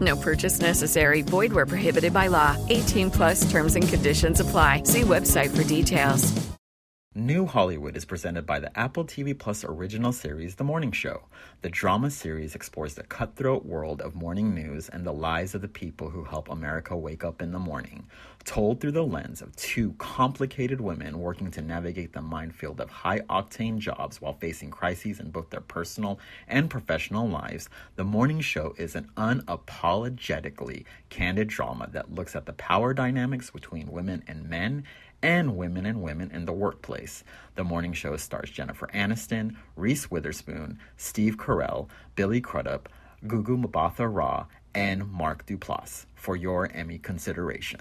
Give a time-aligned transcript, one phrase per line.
[0.00, 1.22] No purchase necessary.
[1.22, 2.56] Void where prohibited by law.
[2.68, 4.82] 18 plus terms and conditions apply.
[4.82, 6.34] See website for details.
[7.18, 11.22] New Hollywood is presented by the Apple TV Plus original series The Morning Show.
[11.62, 15.66] The drama series explores the cutthroat world of morning news and the lives of the
[15.66, 18.06] people who help America wake up in the morning,
[18.46, 23.18] told through the lens of two complicated women working to navigate the minefield of high
[23.28, 27.68] octane jobs while facing crises in both their personal and professional lives.
[27.96, 33.90] The Morning Show is an unapologetically candid drama that looks at the power dynamics between
[33.90, 34.84] women and men
[35.22, 37.24] and women and women in the workplace.
[37.56, 42.88] The morning show stars Jennifer Aniston, Reese Witherspoon, Steve Carell, Billy Crudup,
[43.26, 47.80] Gugu Mbatha Raw, and Mark Duplass for your Emmy consideration.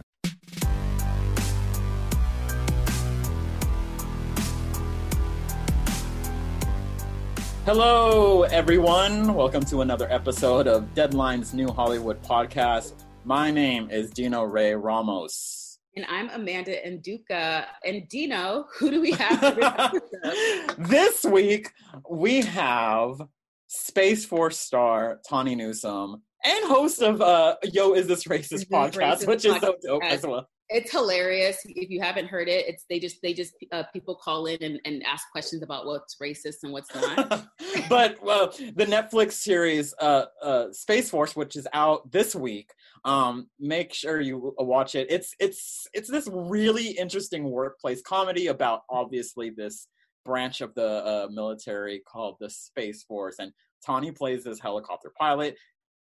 [7.66, 9.34] Hello, everyone.
[9.34, 12.94] Welcome to another episode of Deadline's New Hollywood podcast.
[13.24, 15.80] My name is Dino Ray Ramos.
[15.96, 17.66] And I'm Amanda Nduka.
[17.84, 20.00] And Dino, who do we have
[20.78, 21.72] this week,
[22.08, 23.20] we have
[23.66, 29.28] Space Force star Tawny Newsome and host of uh, Yo, Is This Racist podcast, Racist
[29.28, 30.48] which is so dope as well.
[30.70, 31.60] It's hilarious.
[31.66, 34.80] If you haven't heard it, it's they just they just uh, people call in and,
[34.84, 37.48] and ask questions about what's racist and what's not.
[37.90, 42.72] but well, the Netflix series uh, uh, Space Force, which is out this week,
[43.04, 45.06] um, make sure you watch it.
[45.12, 49.88] It's it's it's this really interesting workplace comedy about obviously this
[50.26, 53.52] branch of the uh, military called the Space Force, and
[53.86, 55.58] Tawny plays this helicopter pilot.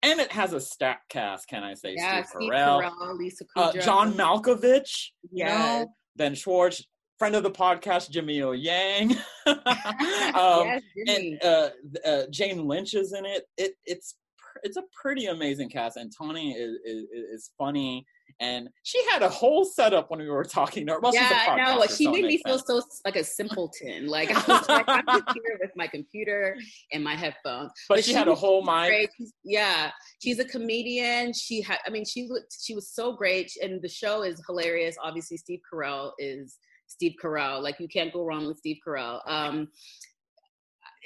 [0.01, 1.95] And it has a stack cast, can I say?
[1.97, 3.83] yeah, Steve Steve Carell, Carell, Lisa uh, Kudrow.
[3.83, 6.85] John Malkovich, you know, Ben Schwartz,
[7.17, 9.17] friend of the podcast, Jimmy O Yang.
[9.45, 11.37] um, yes, Jimmy.
[11.41, 11.69] and uh,
[12.05, 13.43] uh, Jane Lynch is in it.
[13.57, 14.15] It it's
[14.63, 18.05] it's a pretty amazing cast, and Tawny is, is is funny,
[18.39, 20.99] and she had a whole setup when we were talking to her.
[20.99, 24.07] Well, she's a yeah, podcaster, She made me feel so like a simpleton.
[24.07, 26.55] Like I was like, I'm just here with my computer
[26.91, 27.71] and my headphones.
[27.87, 28.65] But, she, had a whole.
[28.87, 29.91] She's- Yeah,
[30.21, 31.33] she's a comedian.
[31.33, 34.95] She had, I mean, she looked, she was so great, and the show is hilarious.
[35.03, 36.57] Obviously, Steve Carell is
[36.87, 37.61] Steve Carell.
[37.61, 39.19] Like you can't go wrong with Steve Carell.
[39.27, 39.69] Um,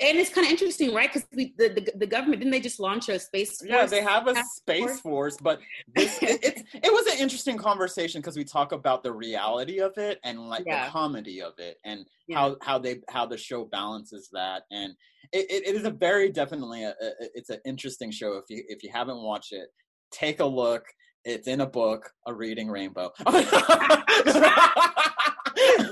[0.02, 1.12] and it's kind of interesting, right?
[1.12, 3.62] Because the, the the government didn't they just launch a space?
[3.64, 5.00] Yeah, they have a space force?
[5.02, 5.60] force, but
[5.94, 9.98] this, it, it's it was an interesting conversation because we talk about the reality of
[9.98, 10.86] it and like Yeah.
[10.86, 12.38] the comedy of it and Yeah.
[12.40, 14.94] how how they how the show balances that and
[15.32, 18.64] it, it, it is a very definitely a, a, it's an interesting show if you
[18.68, 19.70] if you haven't watched it
[20.12, 20.86] take a look
[21.24, 23.12] it's in a book a reading rainbow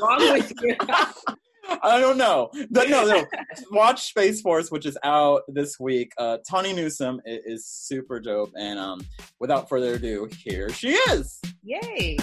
[0.01, 0.75] wrong with you?
[1.83, 2.51] I don't know.
[2.69, 3.25] But no, no.
[3.71, 6.11] Watch Space Force, which is out this week.
[6.17, 8.51] Uh, Tawny Newsome i- is, super dope.
[8.57, 9.05] And um,
[9.39, 11.39] without further ado, here she is.
[11.63, 12.17] Yay!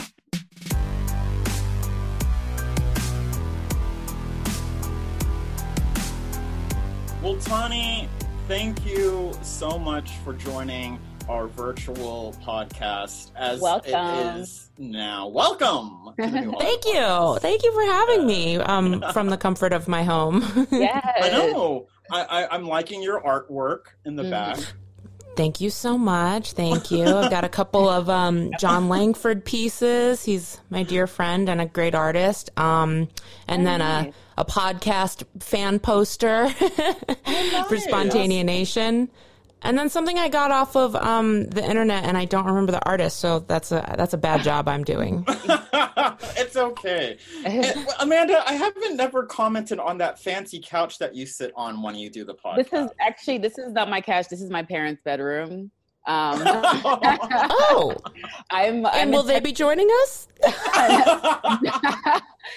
[7.22, 8.08] Well, Tawny,
[8.46, 10.98] thank you so much for joining
[11.28, 13.94] our virtual podcast as Welcome.
[13.94, 15.28] it is now.
[15.28, 16.14] Welcome.
[16.18, 17.38] to the New Thank you.
[17.40, 20.42] Thank you for having me um, from the comfort of my home.
[20.70, 21.04] Yes.
[21.22, 21.86] I know.
[22.10, 24.30] I, I, I'm liking your artwork in the Mhm.
[24.30, 24.58] back.
[25.36, 26.52] Thank you so much.
[26.54, 27.04] Thank you.
[27.04, 30.24] I've got a couple of um, Jon Langford pieces.
[30.24, 32.50] He's my dear friend and a great artist.
[32.58, 33.06] Um,
[33.46, 36.48] and then a, a podcast fan poster
[37.68, 39.10] for Spontaneanation.
[39.62, 42.84] And then something I got off of um, the internet, and I don't remember the
[42.86, 45.24] artist, so that's a that's a bad job I'm doing.
[46.36, 47.18] it's okay.
[47.44, 51.94] And, Amanda, I haven't never commented on that fancy couch that you sit on when
[51.94, 52.56] you do the podcast.
[52.56, 54.28] This is actually this is not my couch.
[54.28, 55.70] This is my parents' bedroom.
[56.06, 57.94] Um, Oh,
[58.50, 58.86] I'm.
[58.86, 60.28] I'm and will a they be joining us?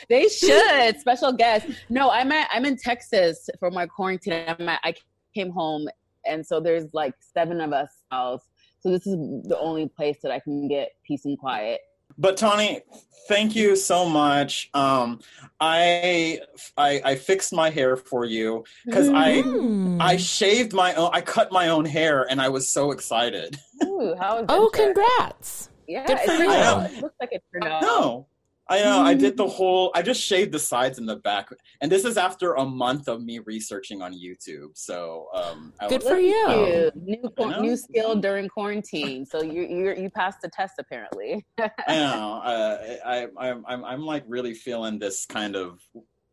[0.10, 1.68] they should special guest.
[1.90, 4.46] No, I'm at I'm in Texas for my quarantine.
[4.48, 4.94] I'm at, I
[5.36, 5.88] came home,
[6.26, 8.42] and so there's like seven of us house.
[8.82, 11.82] So this is the only place that I can get peace and quiet.
[12.18, 12.82] But Tawny,
[13.30, 14.70] thank you so much.
[14.74, 15.22] Um,
[15.60, 16.40] I,
[16.78, 19.98] I I fixed my hair for you because Mm.
[20.00, 21.10] I I shaved my own.
[21.14, 23.58] I cut my own hair, and I was so excited.
[23.86, 24.86] Ooh, how is Oh, that, sir?
[24.94, 25.70] congrats.
[25.88, 26.98] Yeah, Good it for turned you.
[26.98, 27.82] It looks like it turned out.
[27.82, 28.28] No,
[28.72, 29.02] I know.
[29.02, 29.92] I did the whole.
[29.94, 31.50] I just shaved the sides and the back,
[31.82, 34.70] and this is after a month of me researching on YouTube.
[34.76, 36.32] So, um, I Good was- for you.
[36.34, 39.26] Ew, New I new skill during quarantine.
[39.26, 41.46] So you you you passed the test apparently.
[41.60, 42.42] I know.
[42.44, 45.80] Uh, I, I, I'm, I'm, I'm like really feeling this kind of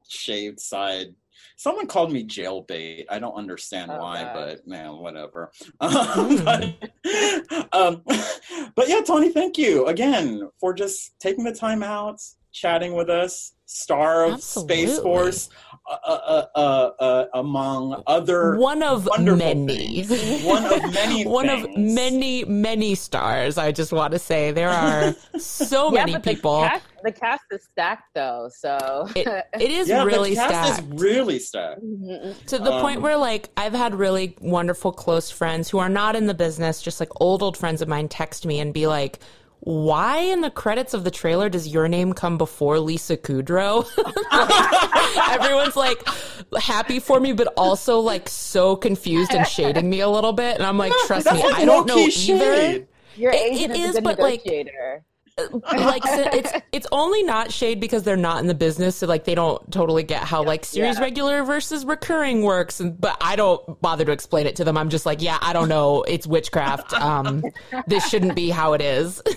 [0.08, 1.08] shaved side.
[1.56, 3.04] Someone called me jailbait.
[3.08, 4.34] I don't understand Oh, why, God.
[4.34, 5.50] but man, whatever.
[5.80, 5.90] Um,
[6.44, 6.64] but,
[7.72, 8.02] um,
[8.76, 12.20] but yeah, Tawny, thank you again for just taking the time out,
[12.52, 13.52] chatting with us.
[13.70, 15.50] Star of Space Force,
[15.88, 20.02] uh, uh, uh, uh, among other One of many.
[20.04, 20.44] things.
[20.44, 21.26] One of many.
[21.26, 23.56] One of many, many stars.
[23.58, 26.60] I just want to say there are so yeah, many people.
[26.60, 29.26] The cast, the cast is stacked though, so It,
[29.60, 30.92] it is Yeah, really the cast stacked.
[30.92, 31.80] is really stacked.
[31.80, 36.16] to the point Um, where like I've had really wonderful close friends who are not
[36.16, 39.20] in the business, just like old old friends of mine text me and be like,
[39.60, 43.86] "Why in the credits of the trailer does your name come before Lisa Kudrow?"
[44.30, 46.02] Like, everyone's like
[46.60, 50.56] happy for me, but also like so confused and shading me a little bit.
[50.56, 52.54] And I'm like, trust me, I don't know low-key either.
[52.56, 52.86] shade.
[53.16, 54.94] your It- agent it is, is, a good but, like, negotiator.
[54.94, 55.02] like
[55.38, 59.34] so it's it's only not shade because they're not in the business so like they
[59.34, 61.02] don't totally get how like series yeah.
[61.02, 64.88] regular versus recurring works and but i don't bother to explain it to them i'm
[64.88, 67.42] just like yeah i don't know it's witchcraft um
[67.86, 69.22] this shouldn't be how it is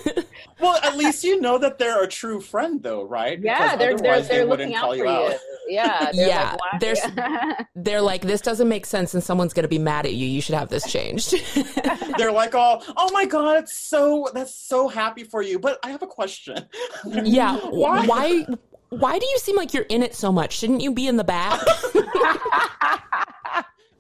[0.59, 3.39] Well, at least you know that they're a true friend, though, right?
[3.42, 5.09] yeah, Because they're they're they they're wouldn't looking call out for you you.
[5.33, 5.39] out.
[5.68, 6.77] Yeah, they're Yeah, like, why?
[6.80, 10.39] there's- they're like this doesn't make sense and someone's gonna be mad at you you
[10.39, 11.33] should have this changed
[12.18, 15.91] They're like, "Oh, oh my God, it's so that's so happy for you." But I
[15.92, 16.66] have a question.
[17.06, 18.06] yeah Why?
[18.06, 18.46] why
[18.90, 21.24] why do you seem like you're in it so much shouldn't you be in the
[21.24, 21.62] back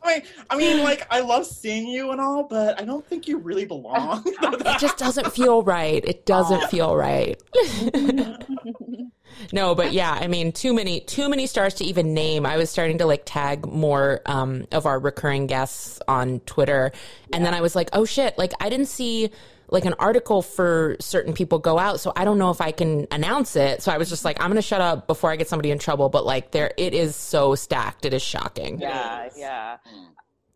[0.03, 3.27] I mean, I mean, like, I love seeing you and all, but I don't think
[3.27, 4.23] you really belong.
[4.25, 6.03] it just doesn't feel right.
[6.03, 7.41] It doesn't feel right.
[9.53, 12.45] no, but yeah, I mean, too many, too many stars to even name.
[12.45, 16.91] I was starting to like tag more um, of our recurring guests on Twitter,
[17.31, 19.29] and then I was like, oh shit, like I didn't see
[19.71, 23.07] like an article for certain people go out, so I don't know if I can
[23.09, 23.81] announce it.
[23.81, 26.09] So I was just like, I'm gonna shut up before I get somebody in trouble.
[26.09, 28.05] But like, there, it is so stacked.
[28.05, 28.79] It is shocking.
[28.79, 29.77] yeah, yeah.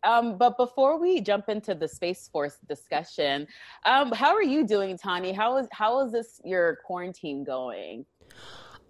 [0.03, 3.47] Um, but before we jump into the Space Force discussion,
[3.85, 5.31] um, how are you doing, Tawny?
[5.31, 8.05] How is how is this your quarantine going?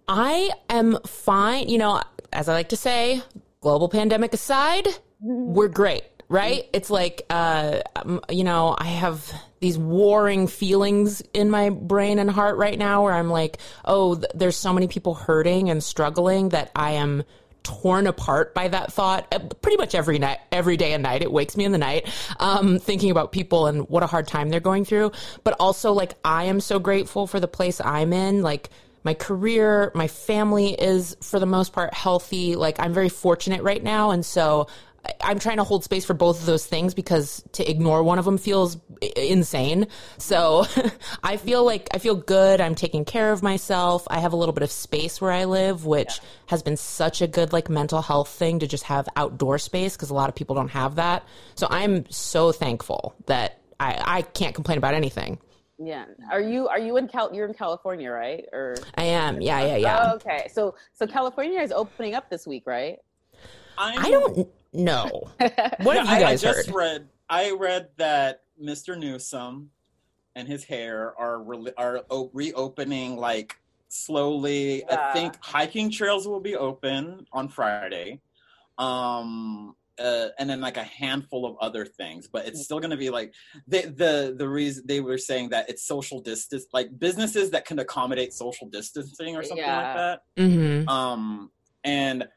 [0.08, 1.68] I am fine.
[1.68, 2.02] You know,
[2.32, 3.22] as I like to say,
[3.60, 4.88] global pandemic aside,
[5.20, 6.68] we're great, right?
[6.72, 7.80] It's like, uh,
[8.28, 13.14] you know, I have these warring feelings in my brain and heart right now where
[13.14, 17.24] I'm like, oh, th- there's so many people hurting and struggling that I am
[17.66, 21.22] torn apart by that thought uh, pretty much every night every day and night.
[21.22, 22.08] It wakes me in the night
[22.38, 25.10] um, thinking about people and what a hard time they're going through.
[25.42, 28.42] But also like i am so grateful for the place i'm in.
[28.42, 28.70] Like
[29.02, 32.54] my career my family is for the most part healthy.
[32.54, 34.12] Like i'm very fortunate right now.
[34.12, 34.68] And so
[35.20, 38.24] I'm trying to hold space for both of those things because to ignore one of
[38.24, 38.78] them feels
[39.16, 39.86] insane.
[40.18, 40.66] So
[41.22, 42.60] I feel like I feel good.
[42.60, 44.06] I'm taking care of myself.
[44.08, 47.26] I have a little bit of space where I live, which has been such a
[47.26, 50.56] good like mental health thing to just have outdoor space because a lot of people
[50.56, 51.24] don't have that.
[51.54, 55.38] So I'm so thankful that I, I can't complain about anything.
[55.78, 56.06] Yeah.
[56.30, 57.34] Are you are you in Cal?
[57.34, 58.44] You're in California, right?
[58.52, 59.40] Or I am.
[59.40, 60.10] Yeah, yeah, yeah.
[60.10, 60.48] Oh, okay.
[60.52, 62.98] So so California is opening up this week, right?
[63.78, 65.30] I'm, I don't know.
[65.82, 66.74] What have you I- guys I just heard?
[66.76, 67.08] read.
[67.28, 68.96] I read that Mr.
[68.98, 69.70] Newsom
[70.36, 73.56] and his hair are re- are o- reopening like
[73.88, 74.84] slowly.
[74.88, 75.08] Yeah.
[75.10, 78.20] I think hiking trails will be open on Friday.
[78.78, 82.98] Um uh, and then like a handful of other things, but it's still going to
[82.98, 83.32] be like
[83.66, 87.78] the the the reason they were saying that it's social distance, like businesses that can
[87.78, 89.82] accommodate social distancing or something Yeah.
[89.86, 90.20] like that.
[90.38, 90.86] Mm-hmm.
[90.86, 91.50] Um,
[91.82, 92.28] and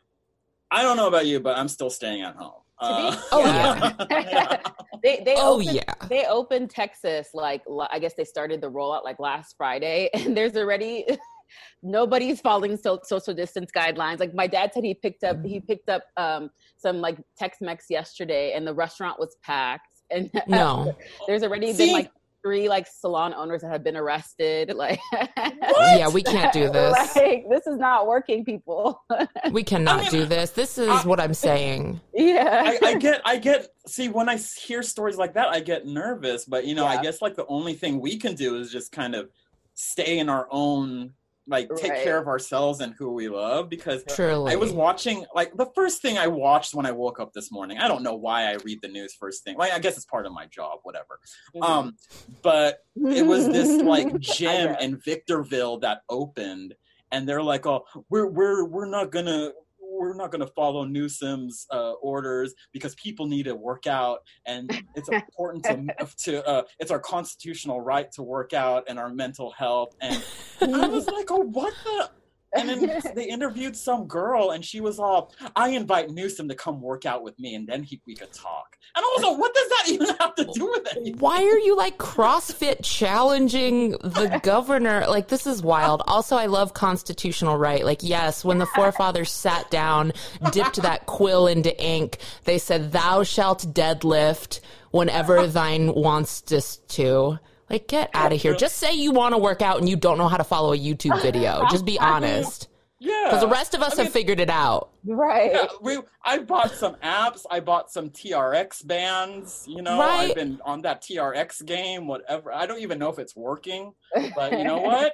[0.71, 2.61] I don't know about you, but I'm still staying at home.
[2.79, 4.57] Uh, Oh, yeah.
[5.01, 5.93] They they Oh opened, yeah.
[6.09, 10.57] they opened Texas like I guess they started the rollout like last Friday, and there's
[10.57, 11.05] already
[11.83, 14.19] nobody's following so, social distance guidelines.
[14.19, 18.51] Like my dad said, he picked up he picked up um, some like Tex-Mex yesterday,
[18.55, 19.87] and the restaurant was packed.
[20.11, 20.93] And No.
[21.27, 21.85] there's already See?
[21.85, 22.11] been like
[22.43, 24.73] three like salon owners that have been arrested.
[24.75, 24.99] Like,
[25.37, 27.15] yeah, we can't do this.
[27.15, 29.01] like this is not working, people.
[29.51, 30.51] We cannot do this.
[30.51, 31.99] This is I- what I'm saying.
[32.13, 33.67] yeah, I, I get, I get.
[33.87, 36.45] See, when I hear stories like that, I get nervous.
[36.45, 39.15] But you know, I guess like the only thing we can do is just kind
[39.15, 39.29] of
[39.73, 41.13] stay in our own,
[41.49, 42.03] like take Right.
[42.03, 43.69] care of ourselves and who we love.
[43.69, 44.53] Because Truly.
[44.53, 47.79] I was watching, like the first thing I watched when I woke up this morning.
[47.79, 49.57] I don't know why I read the news first thing.
[49.57, 51.19] Like I guess it's part of my job, whatever.
[51.55, 51.63] Mm-hmm.
[51.63, 51.95] Um,
[52.41, 56.75] but it was this like gym in Victorville that opened,
[57.11, 59.51] and they're like, "Oh, we're we're we're not gonna."
[59.99, 64.71] We're not going to follow Newsom's uh, orders because people need to work out, and
[64.95, 69.51] it's important to to uh, it's our constitutional right to work out and our mental
[69.51, 69.95] health.
[70.01, 70.23] And
[70.61, 72.09] I was like, "Oh, what the?"
[72.53, 76.81] And then they interviewed some girl, and she was all, "I invite Newsom to come
[76.81, 79.53] work out with me, and then he, we could talk." And I was like, "What
[79.53, 84.39] does that even have to do with it?" Why are you like CrossFit challenging the
[84.43, 85.05] governor?
[85.07, 86.01] Like, this is wild.
[86.07, 87.85] Also, I love constitutional right.
[87.85, 90.13] Like, yes, when the forefathers sat down,
[90.51, 94.59] dipped that quill into ink, they said, Thou shalt deadlift
[94.91, 97.39] whenever thine wantest to.
[97.69, 98.55] Like, get out of here.
[98.55, 100.77] Just say you want to work out and you don't know how to follow a
[100.77, 101.65] YouTube video.
[101.69, 102.67] Just be honest.
[103.01, 104.89] Yeah, Because the rest of us have figured it out.
[105.05, 105.51] right.
[105.53, 107.45] Yeah, we, I bought some apps.
[107.49, 109.63] I bought some TRX bands.
[109.69, 110.31] You know, Right.
[110.31, 112.07] I've been on that TRX game.
[112.07, 112.51] Whatever.
[112.51, 113.93] I don't even know if it's working,
[114.35, 115.13] but you know what?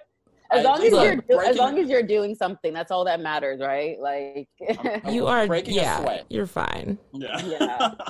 [0.51, 3.05] As I long as you're I'm do- as long as you're doing something, that's all
[3.05, 4.00] that matters, right?
[4.00, 4.47] Like,
[5.05, 6.25] I'm You are, breaking a yeah, sweat.
[6.29, 6.97] you're fine.
[7.13, 7.39] Yeah.
[7.45, 7.91] Yeah.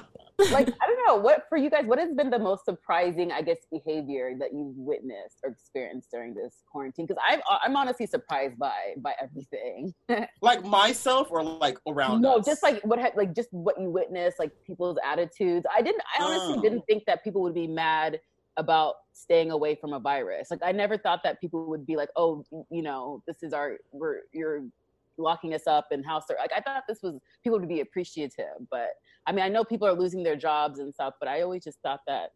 [0.52, 1.86] like I don't know what for you guys.
[1.86, 6.34] What has been the most surprising, I guess, behavior that you've witnessed or experienced during
[6.34, 7.06] this quarantine?
[7.08, 9.94] Because I'm I'm honestly surprised by by everything.
[10.42, 12.22] like myself or like around.
[12.22, 12.46] no, us?
[12.46, 15.66] just like what ha- like just what you witnessed, like people's attitudes.
[15.74, 16.02] I didn't.
[16.20, 16.62] I honestly Oh.
[16.62, 18.20] didn't think that people would be mad
[18.58, 20.50] about staying away from a virus.
[20.52, 23.78] Like I never thought that people would be like, oh, you know, this is our
[23.92, 24.64] we're you're
[25.18, 28.90] locking us up and house like I thought this was people would be appreciative, but
[29.26, 31.80] I mean I know people are losing their jobs and stuff, but I always just
[31.82, 32.32] thought that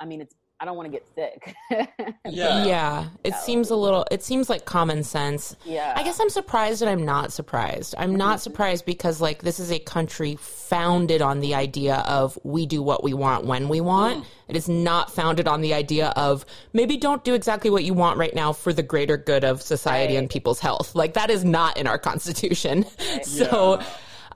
[0.00, 1.56] I mean it's I don't want to get sick.
[2.30, 2.64] Yeah.
[2.64, 4.04] Yeah, it seems a little.
[4.10, 5.56] It seems like common sense.
[5.64, 5.94] yeah.
[5.96, 7.94] I guess I'm surprised and I'm not surprised.
[7.98, 8.42] I'm not mm-hmm.
[8.42, 13.02] surprised because like this is a country founded on the idea of we do what
[13.02, 14.22] we want when we want.
[14.22, 14.26] Mm.
[14.48, 18.16] It is not founded on the idea of maybe don't do exactly what you want
[18.16, 20.94] right now for the greater good of society and people's health.
[20.94, 22.84] Like that is not in our constitution.
[23.22, 23.86] so Yeah.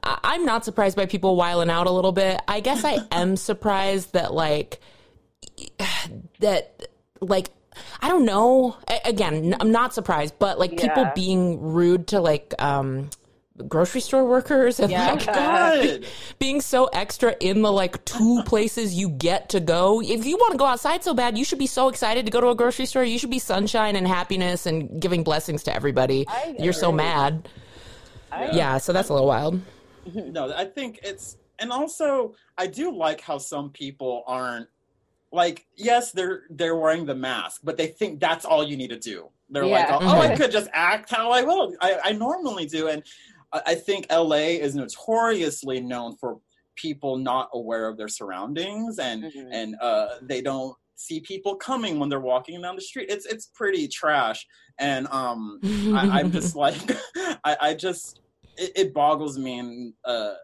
[0.02, 2.40] I- I'm not surprised by people wiling out a little bit.
[2.48, 4.80] I guess I am surprised that like
[6.40, 6.88] that
[7.20, 7.48] like
[8.02, 8.76] I don't know.
[8.88, 13.10] A- Again, I'm not surprised, but like people being rude to like um
[13.68, 15.12] grocery store workers and Yeah.
[15.12, 15.26] like
[15.96, 16.04] God.
[16.40, 20.00] being so extra in the like two places you get to go.
[20.00, 22.40] If you want to go outside so bad, you should be so excited to go
[22.40, 23.04] to a grocery store.
[23.04, 26.26] You should be sunshine and happiness and giving blessings to everybody.
[26.28, 27.48] I You're so mad.
[28.32, 29.60] I- Yeah, so that's a little wild.
[30.14, 34.68] no i think it's and also i do like how some people aren't
[35.34, 38.98] like yes they're they're wearing the mask but they think that's all you need to
[38.98, 39.98] do they're like Yeah.
[40.00, 40.36] oh, oh, i Mhm.
[40.36, 43.02] could just act how i will i, I normally do and
[43.52, 44.36] I, I think la
[44.66, 46.38] is notoriously known for
[46.76, 49.48] people not aware of their surroundings and Mhm.
[49.52, 53.46] and uh they don't see people coming when they're walking down the street it's it's
[53.60, 54.46] pretty trash
[54.78, 55.60] and um
[55.96, 56.80] I, I'm just like,
[57.44, 58.20] I, I just,
[58.56, 60.34] it, it boggles me in uh,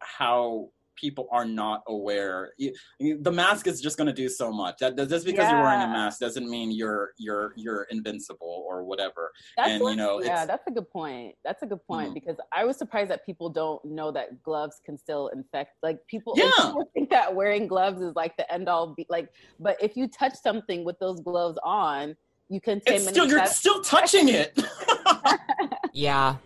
[0.00, 0.68] how
[1.02, 2.52] people are not aware.
[2.56, 4.76] You, you- the mask is just going to do so much.
[4.78, 8.84] That that- just because you're wearing a mask doesn't mean you're you're you're invincible or
[8.84, 9.32] whatever.
[9.56, 11.34] That's and, you know, yeah, that's a good point.
[11.44, 12.14] That's a good point Mhm.
[12.14, 15.72] because I was surprised that people don't know that gloves can still infect.
[15.82, 16.66] Like people, like, Yeah.
[16.66, 18.94] people think that wearing gloves is like the end all.
[18.94, 19.28] Be, like,
[19.58, 22.16] but if you touch something with those gloves on,
[22.48, 24.50] you can It's still you're still touching it.
[25.92, 26.36] yeah.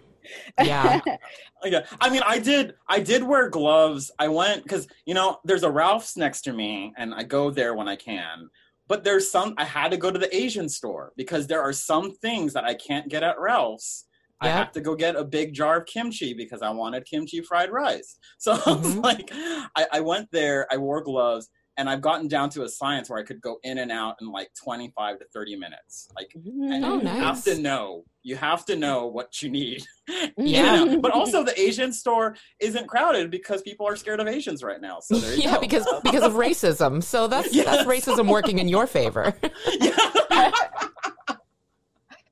[0.63, 1.01] Yeah.
[1.65, 4.11] yeah i mean i did i did wear gloves.
[4.19, 7.75] I went because you know there's a ralph's next to me and i go there
[7.75, 8.49] when i can.
[8.89, 12.13] But there's some i had to go to the asian store because there are some
[12.17, 14.05] things that i can't get at ralph's.
[14.41, 17.71] I have to go get a big jar of kimchi because i wanted kimchi fried
[17.71, 18.19] rice.
[18.39, 19.03] So I was Mhm.
[19.03, 23.09] like I, I went there i wore gloves and i've gotten down to a science
[23.11, 26.85] where i could go in and out in like 25 to 30 minutes like and
[26.85, 29.85] Oh, you have to know you have to know what you need
[30.37, 30.81] Yeah.
[30.81, 31.01] you know?
[31.01, 34.99] but also the asian store isn't crowded because people are scared of asians right now
[35.01, 35.61] so there you yeah, go.
[35.61, 37.03] because because of racism.
[37.03, 37.67] So that's Yes.
[37.67, 39.35] that's racism working in your favor.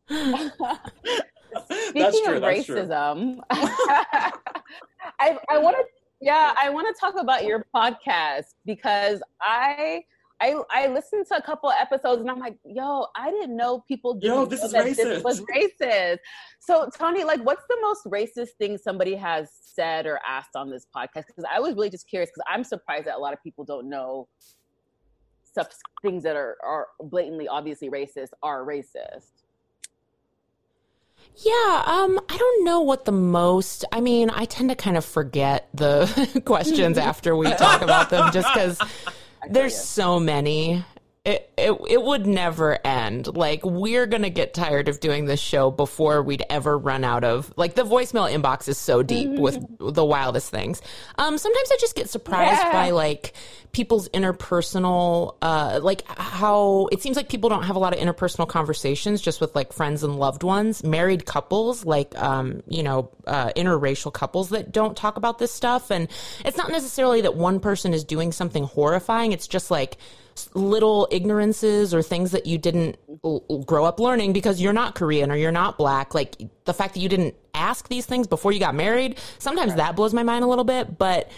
[0.09, 0.51] Speaking
[1.95, 4.33] that's true of that's true racism, I
[5.49, 5.85] I want to
[6.25, 10.05] yeah I want to talk about your podcast because I
[10.41, 14.19] I I listened to a couple episodes and I'm like, yo, I didn't know people
[14.21, 14.97] Yo, this is racist.
[14.97, 16.19] this was racist.
[16.61, 20.87] So Tawny, like, what's the most racist thing somebody has said or asked on this
[20.95, 21.27] podcast?
[21.29, 23.89] Because I was really just curious because I'm surprised that a lot of people don't
[23.89, 24.29] know
[25.45, 25.69] stuff
[26.03, 29.44] things that are are blatantly obviously racist are racist.
[31.37, 33.85] Yeah, um, I don't know what the most.
[33.91, 38.31] I mean, I tend to kind of forget the questions after we talk about them,
[38.33, 38.79] just because
[39.51, 40.85] there's so many.
[41.25, 43.35] It, it it would never end.
[43.35, 47.51] Like we're gonna get tired of doing this show before we'd ever run out of.
[47.57, 50.83] Like the voicemail inbox is so deep with the wildest things.
[51.17, 52.73] Um, sometimes I just get surprised Yeah.
[52.73, 53.33] by like
[53.73, 58.47] people's interpersonal, uh, like how it seems like people don't have a lot of interpersonal
[58.47, 63.51] conversations just with like friends and loved ones, married couples, like um, you know, uh,
[63.57, 65.91] interracial couples that don't talk about this stuff.
[65.91, 66.09] And
[66.45, 69.33] it's not necessarily that one person is doing something horrifying.
[69.33, 69.97] It's just like
[70.55, 72.99] little ignorances or things that you didn't
[73.67, 76.15] grow up learning because you're not Korean or you're not black.
[76.15, 79.97] Like the fact that you didn't ask these things before you got married, sometimes that
[79.97, 80.99] blows my mind a little bit.
[80.99, 81.31] But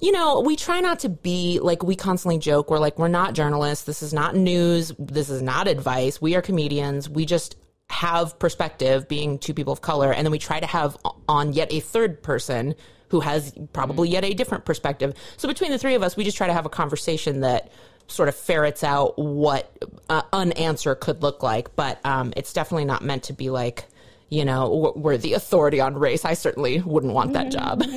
[0.00, 2.70] you know, we try not to be like we constantly joke.
[2.70, 3.84] We're like, we're not journalists.
[3.84, 4.92] This is not news.
[4.98, 6.20] This is not advice.
[6.20, 7.08] We are comedians.
[7.08, 7.56] We just
[7.90, 10.12] have perspective being two people of color.
[10.12, 10.96] And then we try to have
[11.28, 12.74] on yet a third person
[13.08, 14.14] who has probably mm-hmm.
[14.14, 15.14] yet a different perspective.
[15.36, 17.70] So between the three of us, we just try to have a conversation that
[18.06, 19.70] sort of ferrets out what
[20.08, 21.74] uh, an answer could look like.
[21.76, 23.86] But um, it's definitely not meant to be like,
[24.28, 26.24] you know, we're- the authority on race.
[26.24, 27.82] I certainly wouldn't want that job.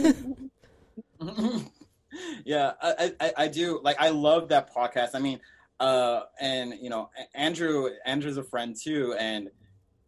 [2.46, 5.40] yeah I, I i do like i love that podcast i mean
[5.80, 9.50] uh and you know andrew andrew's a friend too and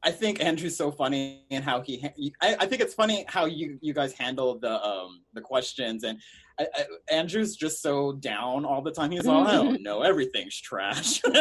[0.03, 3.45] i think andrew's so funny and how he ha- I, I think it's funny how
[3.45, 6.19] you you guys handle the um the questions and
[6.59, 10.59] I, I, andrew's just so down all the time he's all i don't know everything's
[10.59, 11.35] trash and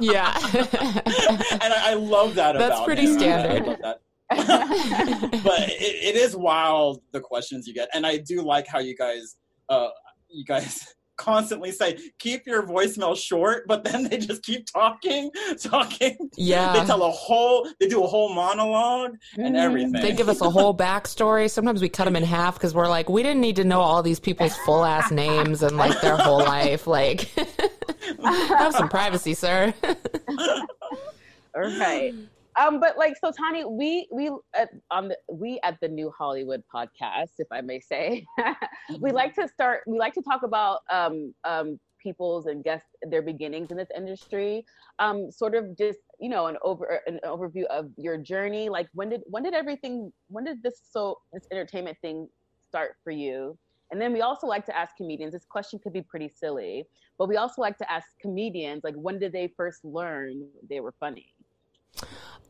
[0.00, 0.32] yeah.
[0.38, 3.08] I, I love that That's about pretty him.
[3.08, 3.66] I- I standard.
[3.66, 4.00] love that.
[5.44, 8.96] but it, it is wild the questions you get and i do like how you
[8.96, 9.36] guys
[9.68, 9.88] uh
[10.28, 16.16] you guys constantly say keep your voicemail short but then they just keep talking talking
[16.36, 16.72] Yeah.
[16.72, 19.56] they tell a whole they do a whole monologue and mm-hmm.
[19.56, 21.50] everything They give us a whole backstory.
[21.50, 24.02] Sometimes we cut them in half because we're like, we didn't need to know all
[24.02, 26.86] these people's full ass names and like their whole life.
[26.86, 27.20] Like,
[28.22, 29.74] have some privacy, sir.
[31.54, 32.14] right
[32.56, 36.62] um but like so Tawny we we at, on the we at the new hollywood
[36.72, 38.24] podcast if i may say
[39.00, 43.22] we like to start we like to talk about um um people's and guests their
[43.22, 44.64] beginnings in this industry.
[45.00, 48.68] Um sort of just you know an over an overview of your journey.
[48.68, 52.28] Like when did when did everything when did this so this entertainment thing
[52.60, 53.56] start for you?
[53.90, 56.86] And then we also like to ask comedians this question could be pretty silly
[57.18, 60.94] but we also like to ask comedians like when did they first learn they were
[60.98, 61.32] funny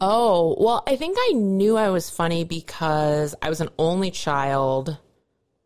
[0.01, 4.99] Oh, well, I think I knew I was funny because I was an only child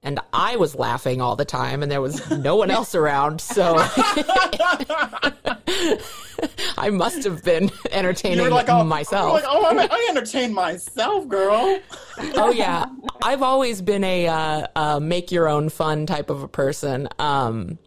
[0.03, 3.41] and I was laughing all the time and there was no one else around.
[3.41, 3.77] So
[6.79, 9.33] I must have been entertaining like oh, myself.
[9.35, 11.81] like, oh I, I entertain myself girl
[12.37, 12.87] oh yeah
[13.23, 17.79] i've always been a uh, uh, make your own fun type of a person um,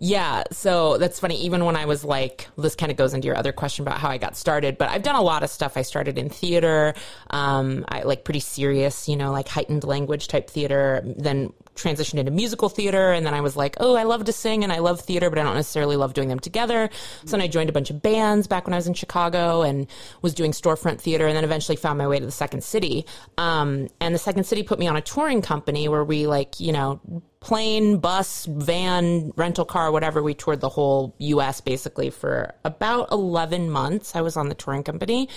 [0.00, 1.36] yeah so that's funny.
[1.42, 4.08] Even when i was like this kind of goes into your other question about how
[4.08, 5.76] i got started but i've done a lot of stuff.
[5.76, 6.94] I started in theater
[7.30, 12.30] um, i like pretty serious you know like heightened language type theater then transitioned into
[12.30, 15.00] musical theater and then I was like, oh, I love to sing and I love
[15.00, 16.90] theater, but I don't necessarily love doing them together.
[17.24, 19.86] So then I joined a bunch of bands back when I was in Chicago and
[20.22, 23.06] was doing storefront theater and then eventually found my way to the Second City.
[23.38, 26.72] Um, and the Second City put me on a touring company where we like, you
[26.72, 27.00] know,
[27.40, 30.22] plane, bus, van, rental car, whatever.
[30.22, 34.14] We toured the whole US basically for about 11 months.
[34.14, 35.28] I was on the touring company.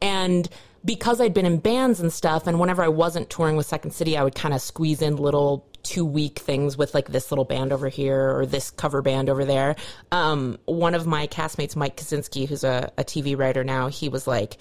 [0.00, 0.48] And
[0.84, 4.16] because I'd been in bands and stuff, and whenever I wasn't touring with Second City,
[4.16, 7.72] I would kind of squeeze in little two week things with like this little band
[7.72, 9.76] over here or this cover band over there.
[10.12, 14.26] Um, one of my castmates, Mike Kaczynski, who's a, a TV writer now, he was
[14.26, 14.58] like,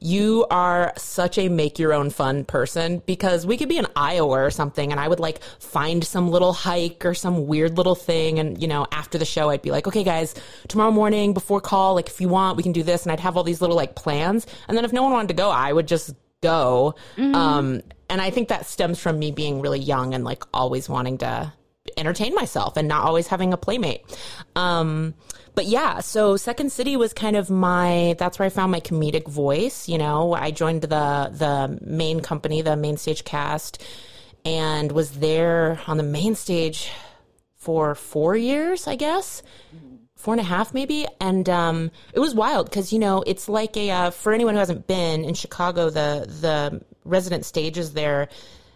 [0.00, 4.44] you are such a make your own fun person because we could be in Iowa
[4.44, 8.38] or something and I would like find some little hike or some weird little thing
[8.38, 10.34] and you know after the show I'd be like okay guys
[10.68, 13.36] tomorrow morning before call like if you want we can do this and I'd have
[13.36, 15.86] all these little like plans and then if no one wanted to go I would
[15.86, 20.42] just go um and I think that stems from me being really young and like
[20.52, 21.52] always wanting to
[21.96, 24.04] entertain myself and not always having a playmate.
[24.56, 25.14] Um,
[25.54, 29.28] but yeah, so Second City was kind of my that's where I found my comedic
[29.28, 30.34] voice, you know.
[30.34, 30.88] I joined the
[31.32, 33.82] the main company, the main stage cast
[34.44, 36.90] and was there on the main stage
[37.56, 39.42] for 4 years, I guess.
[40.20, 41.06] Four and a half maybe.
[41.20, 44.60] And um, it was wild because you know it's like a uh, for anyone who
[44.60, 48.28] hasn't been in chicago the the resident stages there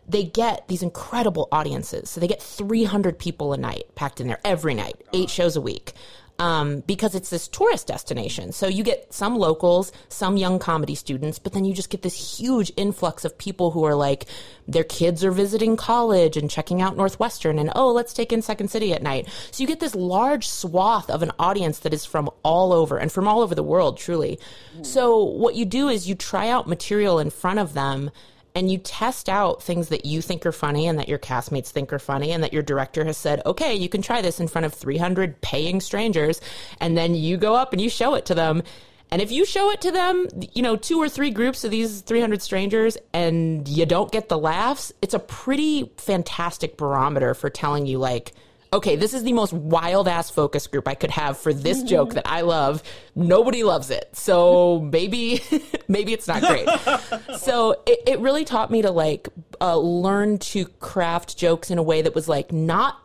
[0.08, 2.10] they get these incredible audiences.
[2.10, 5.60] So they get 300 people a night packed in there every night eight shows a
[5.60, 5.92] week
[6.38, 8.52] um, because it's this tourist destination.
[8.52, 12.38] So you get some locals, some young comedy students, but then you just get this
[12.38, 14.26] huge influx of people who are like,
[14.66, 18.68] their kids are visiting college and checking out Northwestern and, oh, let's take in Second
[18.68, 19.28] City at night.
[19.50, 23.12] So you get this large swath of an audience that is from all over and
[23.12, 24.38] from all over the world, truly.
[24.82, 28.10] So what you do is you try out material in front of them
[28.54, 31.92] and you test out things that you think are funny and that your castmates think
[31.92, 34.64] are funny and that your director has said, okay, you can try this in front
[34.64, 36.40] of 300 paying strangers.
[36.80, 38.62] And then you go up and you show it to them.
[39.10, 42.02] And if you show it to them, you know, two or three groups of these
[42.02, 47.86] 300 strangers and you don't get the laughs, it's a pretty fantastic barometer for telling
[47.86, 48.34] you, like,
[48.74, 51.86] okay, this is the most wild ass focus group I could have for this mm-hmm.
[51.86, 52.82] joke that I love.
[53.14, 54.10] Nobody loves it.
[54.12, 55.42] So maybe,
[55.88, 56.68] maybe it's not great.
[57.38, 59.28] so it, it, really taught me to like
[59.60, 63.00] uh, learn to craft jokes in a way that was like not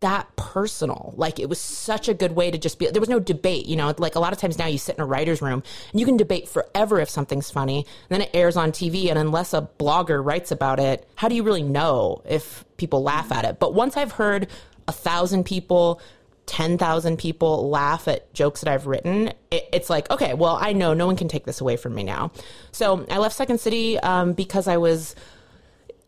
[0.00, 1.12] that personal.
[1.16, 3.74] Like it was such a good way to just be, there was no debate, you
[3.74, 6.06] know, like a lot of times now you sit in a writer's room and you
[6.06, 7.84] can debate forever if something's funny.
[8.08, 9.08] then it airs on TV.
[9.08, 13.32] And unless a blogger writes about it, how do you really know if people laugh
[13.32, 13.58] at it?
[13.58, 14.48] But once I've heard
[14.88, 16.00] a thousand people
[16.48, 20.94] 10,000 people laugh at jokes that I've written, it, it's like, okay, well, I know
[20.94, 22.32] no one can take this away from me now.
[22.72, 25.14] So I left Second City um, because I was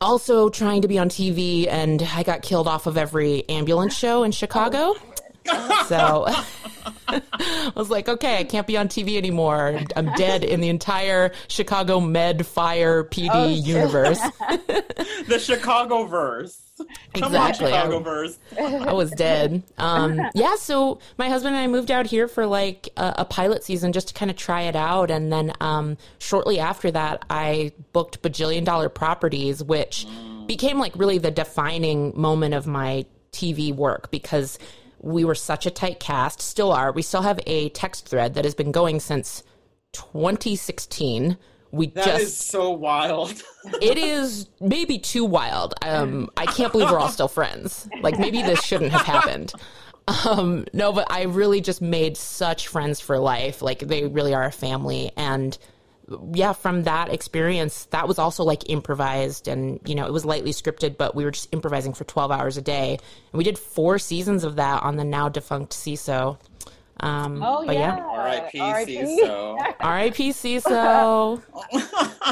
[0.01, 4.23] also trying to be on TV and I got killed off of every ambulance show
[4.23, 4.95] in Chicago.
[5.87, 6.27] So
[7.09, 9.81] I was like, okay, I can't be on TV anymore.
[9.97, 14.21] I'm dead in the entire Chicago Med Fire PD oh, universe.
[15.27, 16.61] the Chicago verse.
[17.15, 17.73] exactly.
[17.73, 18.07] On,
[18.59, 19.63] I, I, was dead.
[19.79, 23.65] Um, yeah, so my husband and I moved out here for like a, a pilot
[23.65, 25.11] season just to kind of try it out.
[25.11, 30.47] And then um, shortly after that, I booked Bajillion Dollar Properties, which mm.
[30.47, 34.59] became like really the defining moment of my TV work because
[35.01, 36.93] we were such a tight cast, still are.
[36.93, 39.43] We still have a text thread that has been going since
[39.93, 41.37] 2016
[41.73, 43.43] we that just is so wild.
[43.81, 45.75] it is maybe too wild.
[45.83, 47.89] Um, I can't believe we're all still friends.
[48.01, 49.53] Like maybe this shouldn't have happened.
[50.27, 53.63] Um, no, but I really just made such friends for life.
[53.63, 55.57] Like they really are a family, and
[56.35, 60.53] yeah, from that experience, that was also like improvised, and you know it was lightly
[60.53, 62.99] scripted, but we were just improvising for twelve hours a day,
[63.33, 66.39] and we did four seasons of that on the now defunct Seeso.
[67.01, 67.73] Um, oh yeah.
[67.73, 67.97] yeah.
[67.99, 68.59] R.I.P.
[68.59, 69.57] Seeso.
[69.81, 70.31] R.I.P.
[70.31, 71.43] Seeso.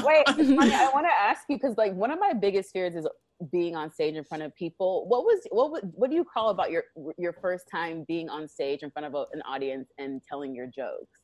[0.04, 3.06] Wait, honey, I want to ask you because like one of my biggest fears is
[3.50, 5.06] being on stage in front of people.
[5.08, 6.84] What was what would what do you call about your
[7.16, 10.66] your first time being on stage in front of a, an audience and telling your
[10.66, 11.17] jokes?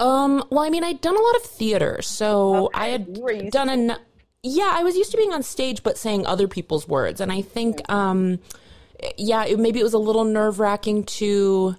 [0.00, 0.42] Um.
[0.50, 2.80] Well, I mean, I'd done a lot of theater, so okay.
[2.80, 3.92] I had done an.
[4.42, 7.42] Yeah, I was used to being on stage, but saying other people's words, and I
[7.42, 8.38] think, um,
[9.18, 11.76] yeah, it, maybe it was a little nerve wracking to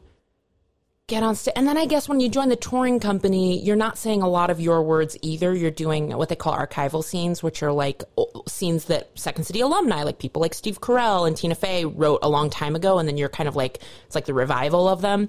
[1.07, 1.53] get on stage.
[1.55, 4.49] And then I guess when you join the touring company, you're not saying a lot
[4.49, 5.53] of your words either.
[5.53, 8.03] You're doing what they call archival scenes, which are like
[8.47, 12.29] scenes that Second City alumni, like people like Steve Carell and Tina Fey, wrote a
[12.29, 12.97] long time ago.
[12.97, 15.27] And then you're kind of like, it's like the revival of them.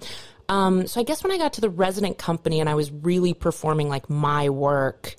[0.49, 3.35] Um, so I guess when I got to the resident company and I was really
[3.35, 5.17] performing like my work,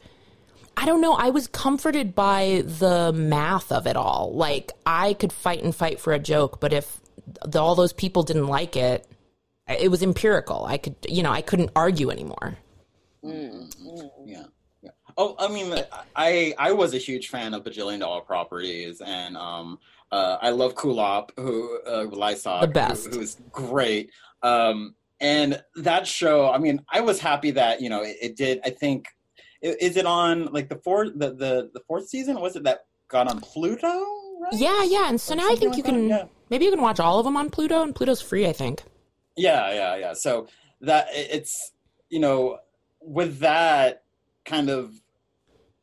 [0.75, 1.13] I don't know.
[1.13, 4.31] I was comforted by the math of it all.
[4.33, 6.99] Like I could fight and fight for a joke, but if
[7.45, 9.07] the, all those people didn't like it,
[9.67, 10.65] it was empirical.
[10.65, 12.57] I could, you know, I couldn't argue anymore.
[13.23, 13.71] Mm,
[14.25, 14.43] yeah.
[14.81, 14.89] yeah.
[15.15, 15.73] Oh, I mean,
[16.15, 19.79] I I was a huge fan of Bajillion Dollar Properties, and um,
[20.12, 24.12] uh, I love Kulap, who uh, Lysak, the best, who, who's great.
[24.41, 28.59] Um, and that show, I mean, I was happy that you know it, it did.
[28.65, 29.07] I think,
[29.62, 32.39] is it on like the fourth the, the the fourth season?
[32.39, 33.88] Was it that got on Pluto?
[33.88, 34.53] Right?
[34.53, 35.07] Yeah, yeah.
[35.07, 36.25] And so or now I think like you can yeah.
[36.49, 38.83] maybe you can watch all of them on Pluto, and Pluto's free, I think.
[39.38, 40.13] Yeah, yeah, yeah.
[40.13, 40.47] So
[40.81, 41.71] that it's
[42.09, 42.57] you know
[42.99, 44.03] with that
[44.43, 44.93] kind of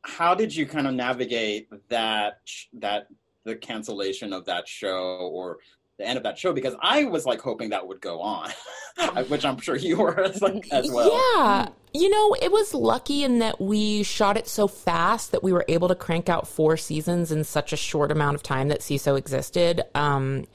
[0.03, 2.41] how did you kind of navigate that
[2.73, 3.07] that
[3.43, 5.57] the cancellation of that show or
[6.01, 8.49] the end of that show because I was like hoping that would go on,
[9.27, 11.11] which I'm sure you were as, like, as well.
[11.11, 15.53] Yeah, you know, it was lucky in that we shot it so fast that we
[15.53, 18.79] were able to crank out four seasons in such a short amount of time that
[18.79, 19.81] Seeso existed.
[19.95, 20.45] Um,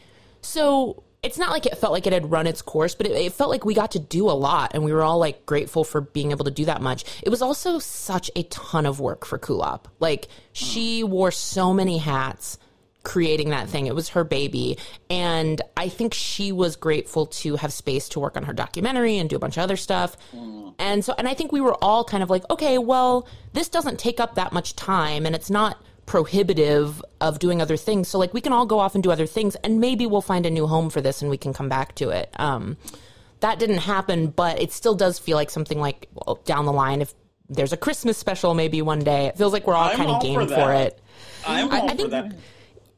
[0.40, 3.32] so it's not like it felt like it had run its course, but it, it,
[3.32, 6.00] felt like we got to do a lot and we were all like grateful for
[6.00, 7.04] being able to do that much.
[7.22, 9.86] It was also such a ton of work for Kulap.
[9.98, 12.58] Like she wore so many hats
[13.06, 13.86] creating that thing.
[13.86, 14.76] It was her baby.
[15.08, 19.30] And I think she was grateful to have space to work on her documentary and
[19.30, 20.16] do a bunch of other stuff.
[20.78, 23.98] And so, and I think we were all kind of like, okay, well, this doesn't
[23.98, 28.08] take up that much time and it's not prohibitive of doing other things.
[28.08, 30.44] So, like, we can all go off and do other things and maybe we'll find
[30.44, 32.28] a new home for this and we can come back to it.
[32.38, 32.76] Um,
[33.40, 37.00] that didn't happen, but it still does feel like something like well, down the line,
[37.02, 37.14] if
[37.48, 40.40] there's a Christmas special maybe one day, it feels like we're all kind of game
[40.48, 41.00] for for, it.
[41.46, 42.32] I'm I- all I for think- that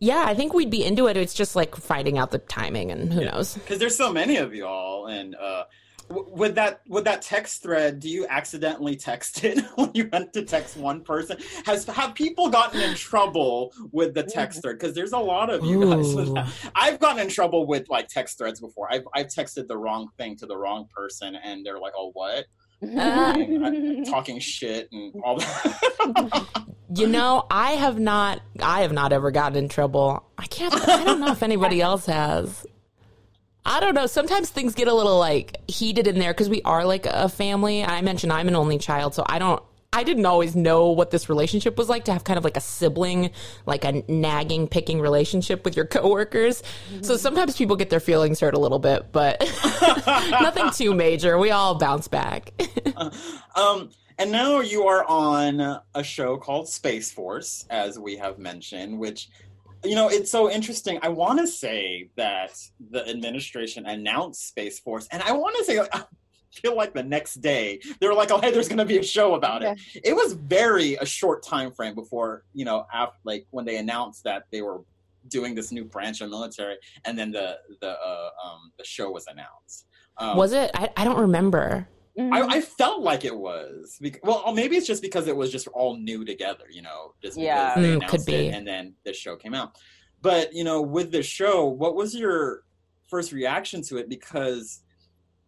[0.01, 1.17] Yeah, I think we'd be into it.
[1.17, 3.55] It's just like finding out the timing and who knows.
[3.55, 5.65] because there's so many of y'all, and uh,
[6.09, 10.33] w- with that with that text thread, do you accidentally text it when you went
[10.35, 11.39] to text one person?
[11.67, 14.79] Has have people gotten in trouble with the text thread?
[14.79, 16.15] Because there's a lot of you guys.
[16.15, 16.35] With Ooh.
[16.35, 16.49] that.
[16.77, 18.93] I've gotten in trouble with like text threads before.
[18.93, 22.47] I've I've texted the wrong thing to the wrong person, and they're like, "Oh, what?"
[22.83, 22.87] Uh,
[23.37, 26.47] and I'm talking shit and all that.
[26.95, 30.25] You know, I have not I have not ever gotten in trouble.
[30.39, 32.67] I can't I don't know if anybody else has.
[33.67, 34.07] I don't know.
[34.07, 37.85] Sometimes things get a little like heated in there because we are like a family.
[37.85, 41.29] I mentioned I'm an only child, so I don't I didn't always know what this
[41.29, 43.31] relationship was like to have kind of like a sibling,
[43.65, 46.63] like a nagging, picking relationship with your coworkers.
[47.01, 49.41] So sometimes people get their feelings hurt a little bit, but
[50.31, 51.39] nothing too major.
[51.39, 52.53] We all bounce back.
[53.57, 58.99] Um, and now you are on a show called Space Force, as we have mentioned,
[58.99, 59.29] which,
[59.85, 60.99] you know, it's so interesting.
[61.03, 62.59] I want to say that
[62.91, 65.81] the administration announced Space Force, and I want to say,
[66.53, 69.03] feel like the next day they were like, "Oh, hey, there's going to be a
[69.03, 73.47] show about it." It was very a short time frame before, you know, after like
[73.51, 74.83] when they announced that they were
[75.29, 79.27] doing this new branch of military, and then the the uh, um, the show was
[79.27, 79.87] announced.
[80.17, 80.71] Um, was it?
[80.75, 81.89] I, I don't remember.
[82.21, 83.97] I, I felt like it was.
[84.01, 87.37] Bec- well, maybe it's just because it was just all new together, you know, just
[87.37, 87.81] because Yeah.
[87.81, 88.47] they Mm, announced could be.
[88.49, 89.77] it and then the show came out.
[90.21, 92.65] But you know, with the show, what was your
[93.07, 94.09] first reaction to it?
[94.09, 94.83] Because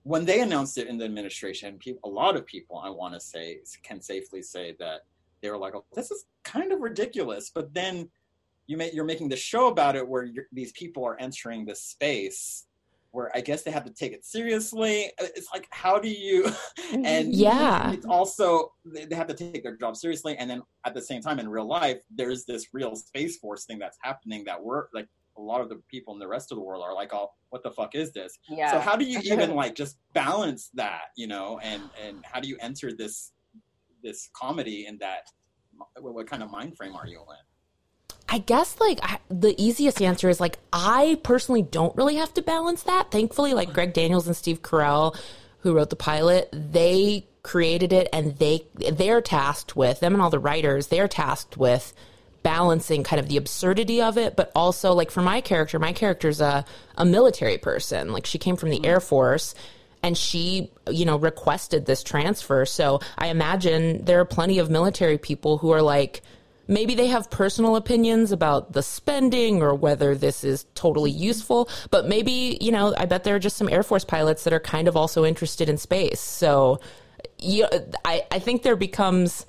[0.04, 3.20] when they announced it in the administration, people, a lot of people, I want to
[3.20, 5.02] say, can safely say that
[5.42, 8.10] they were like, "Oh, this is kind of ridiculous." But then
[8.66, 11.82] you may, you're making the show about it, where you're, these people are entering this
[11.82, 12.66] space
[13.12, 15.06] where I guess they have to take it seriously.
[15.20, 16.44] Uh, it's like, how do you?
[16.92, 17.92] Mm, and Yeah.
[17.92, 21.20] it's also they they have to take their job seriously, and then at the same
[21.20, 25.08] time, in real life, there's this real space force thing that's happening that we're like
[25.37, 27.62] a lot of the people in the rest of the world are like, oh, what
[27.62, 28.38] the fuck is this?
[28.49, 28.73] Yeah.
[28.73, 32.49] So how do you even like just balance that, you know, and and how do
[32.49, 33.33] you enter this
[34.03, 35.23] this comedy in that?
[36.01, 38.16] What, what kind of mind frame are you in?
[38.29, 42.43] I guess like I, the easiest answer is like I personally don't really have to
[42.43, 43.11] balance that.
[43.11, 45.16] Thankfully, like Greg Daniels and Steve Carell,
[45.61, 50.31] who wrote the pilot, they created it and they they're tasked with them and all
[50.31, 50.88] the writers.
[50.88, 51.93] They're tasked with
[52.42, 56.40] balancing kind of the absurdity of it, but also like for my character, my character's
[56.40, 56.64] a
[56.96, 58.12] a military person.
[58.12, 59.55] Like she came from the Air Force
[60.03, 62.64] and she, you know, requested this transfer.
[62.64, 66.22] So I imagine there are plenty of military people who are like
[66.70, 72.07] maybe they have personal opinions about the spending or whether this is totally useful but
[72.07, 74.87] maybe you know i bet there are just some air force pilots that are kind
[74.87, 76.81] of also interested in space so
[77.38, 77.68] you know,
[78.05, 79.46] i, I think there becomes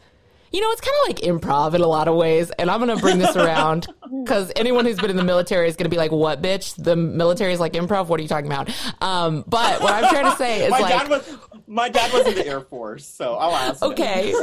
[0.51, 2.51] you know, it's kind of like improv in a lot of ways.
[2.51, 3.87] And I'm going to bring this around
[4.23, 6.75] because anyone who's been in the military is going to be like, what, bitch?
[6.81, 8.07] The military is like improv?
[8.07, 8.69] What are you talking about?
[9.01, 10.91] Um, but what I'm trying to say is my like.
[10.91, 11.37] dad was
[11.71, 13.81] my dad was in the Air Force, so I'll ask.
[13.81, 13.91] him.
[13.91, 14.33] Okay.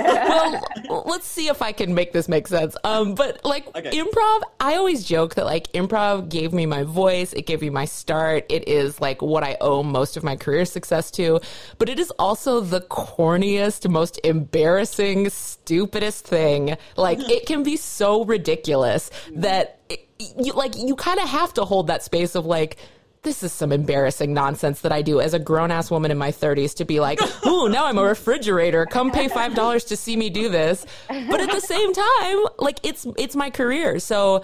[0.88, 2.74] well, let's see if I can make this make sense.
[2.84, 3.90] Um, but like Okay.
[3.90, 7.84] improv, I always joke that like improv gave me my voice, it gave me my
[7.84, 8.46] start.
[8.48, 11.38] It is like what I owe most of my career success to.
[11.76, 16.78] But it is also the corniest, most embarrassing, stupidest thing.
[16.96, 21.64] Like it can be so ridiculous that it, you like you kind of have to
[21.66, 22.78] hold that space of like
[23.22, 26.30] this is some embarrassing nonsense that I do as a grown ass woman in my
[26.32, 28.86] 30s to be like, ooh, now I'm a refrigerator.
[28.86, 30.86] Come pay five dollars to see me do this.
[31.08, 33.98] But at the same time, like it's it's my career.
[33.98, 34.42] So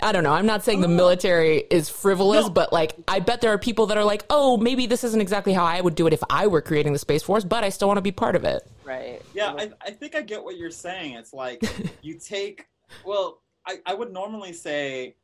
[0.00, 0.32] I don't know.
[0.32, 0.90] I'm not saying the oh.
[0.90, 4.86] military is frivolous, but like I bet there are people that are like, oh, maybe
[4.86, 7.44] this isn't exactly how I would do it if I were creating the Space Force,
[7.44, 8.66] but I still want to be part of it.
[8.84, 9.22] Right.
[9.34, 11.14] Yeah, I, I think I get what you're saying.
[11.14, 11.62] It's like
[12.02, 12.66] you take,
[13.04, 15.16] well, I, I would normally say,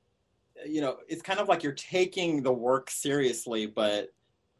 [0.66, 4.12] you know, it's kind of like you're taking the work seriously, but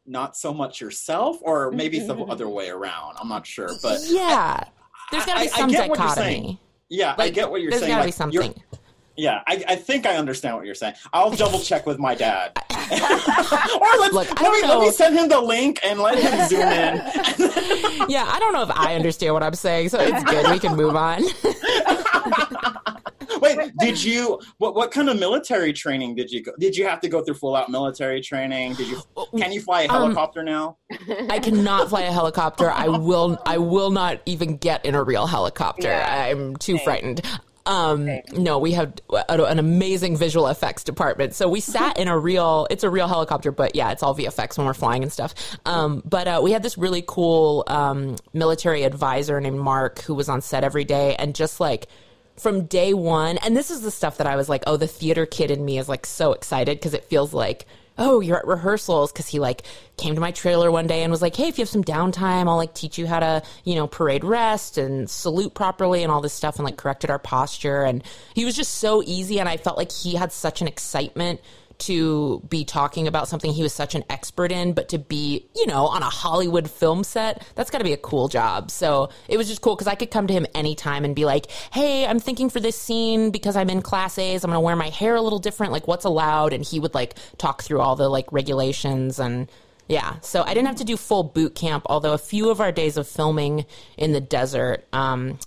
[0.07, 2.31] not so much yourself, or mm-hmm, maybe it's the mm-hmm.
[2.31, 3.17] other way around.
[3.21, 4.63] I'm not sure, but yeah,
[5.11, 5.95] there's got to I- be I some you're saying.
[5.95, 6.61] dichotomy.
[6.89, 7.97] yeah, I get what you're there's saying.
[7.99, 8.79] There's gotta be like, you're- something.
[9.17, 10.95] Yeah, I, I think I understand what you're saying.
[11.13, 12.53] I'll double check with my dad.
[12.93, 16.61] or let's, Look, let, me, let me send him the link and let him zoom
[16.61, 16.99] in.
[18.09, 20.51] Yeah, I don't know if I understand what I'm saying, so it's good.
[20.51, 21.23] We can move on.
[23.83, 24.41] Wait, did you?
[24.59, 26.53] What what kind of military training did you go?
[26.59, 28.75] Did you have to go through full out military training?
[28.75, 29.03] Did you?
[29.39, 30.77] Can you fly a Um, helicopter now?
[31.29, 32.71] I cannot fly a helicopter.
[32.71, 33.39] I will.
[33.47, 35.89] I will not even get in a real helicopter.
[35.89, 36.25] Yeah.
[36.31, 37.21] I'm too frightened.
[37.65, 41.33] Um, no, we have a- an amazing visual effects department.
[41.33, 42.67] So we sat in a real.
[42.71, 45.33] It's a real helicopter, but yeah, it's all VFX when we're flying and stuff.
[45.65, 50.29] Um, but uh, we had this really cool um, military advisor named Mark who was
[50.29, 51.87] on set every day, and just like
[52.37, 55.27] from day one, and this is the stuff that I was like, oh, the theater
[55.27, 57.67] kid in me is like so excited because it feels like,
[57.99, 59.13] oh, you're at rehearsals.
[59.13, 59.63] Because he like
[59.97, 62.49] came to my trailer one day and was like, hey, if you have some downtime,
[62.49, 66.21] I'll like teach you how to, you know, parade rest and salute properly and all
[66.21, 67.85] this stuff and like corrected our posture.
[67.85, 68.03] And
[68.35, 69.39] he was just so easy.
[69.39, 71.41] And I felt like he had such an excitement
[71.83, 75.67] to be talking about something he was such an expert in, but to be, you
[75.67, 78.71] know, on a Hollywood film set, that's got to be a cool job.
[78.71, 81.51] So it was just cool because I could come to him anytime and be like,
[81.73, 84.77] hey, I'm thinking for this scene because I'm in class A's, I'm going to wear
[84.77, 86.53] my hair a little different, like what's allowed.
[86.53, 89.51] And he would like talk through all the like regulations and
[89.89, 90.21] yeah.
[90.21, 92.97] So I didn't have to do full boot camp, although a few of our days
[92.97, 93.67] of filming
[93.97, 95.39] in the desert, um,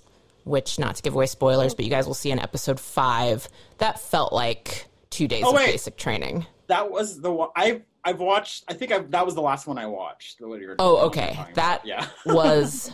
[0.44, 3.48] which not to give away spoilers, but you guys will see in episode five,
[3.80, 5.68] that felt like two days Oh, of wait.
[5.68, 6.46] basic training.
[6.68, 8.66] That was the one I I've watched.
[8.68, 10.40] I think I, that was the last one I watched.
[10.40, 11.40] What you Oh, what you were okay.
[11.56, 12.08] That yeah.
[12.26, 12.92] was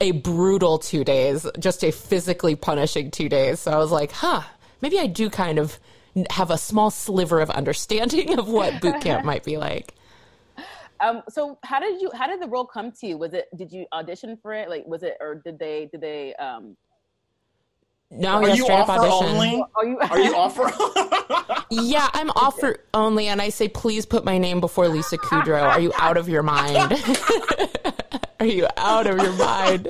[0.00, 3.60] a brutal two days, just a physically punishing two days.
[3.60, 4.42] So I was like, huh,
[4.80, 5.80] maybe I do kind of
[6.30, 9.94] have a small sliver of understanding of what boot camp might be like.
[11.00, 12.10] Um, so how did you?
[12.14, 13.18] How did the role come to you?
[13.18, 13.46] Was it?
[13.56, 14.68] Did you audition for it?
[14.68, 15.88] Like, was it, or did they?
[15.90, 16.34] Did they?
[16.34, 16.76] Um,
[18.14, 19.34] No, Are yeah, you straight up offer audition.
[19.36, 19.64] only?
[19.74, 19.98] are you?
[19.98, 20.70] Are you offer?
[21.70, 25.62] Yeah, I'm offer only, and I say, please put my name before Lisa Kudrow.
[25.62, 26.76] Are you out of your mind?
[28.40, 29.88] Are you out of your mind?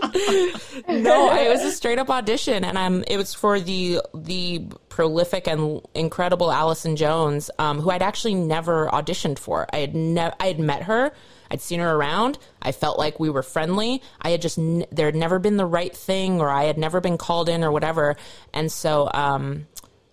[0.88, 5.48] no, it was a straight up audition, and um, it was for the the prolific
[5.48, 9.66] and incredible Allison Jones, um, who I'd actually never auditioned for.
[9.72, 11.12] I had never, I had met her.
[11.52, 12.38] I'd seen her around.
[12.60, 14.02] I felt like we were friendly.
[14.20, 17.00] I had just n- there had never been the right thing, or I had never
[17.00, 18.16] been called in, or whatever.
[18.52, 19.66] And so, um,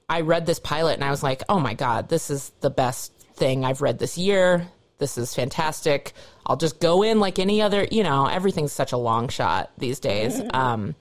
[0.09, 3.13] I read this pilot and I was like, oh my God, this is the best
[3.35, 4.67] thing I've read this year.
[4.97, 6.13] This is fantastic.
[6.45, 9.99] I'll just go in like any other, you know, everything's such a long shot these
[9.99, 10.41] days.
[10.51, 10.95] Um,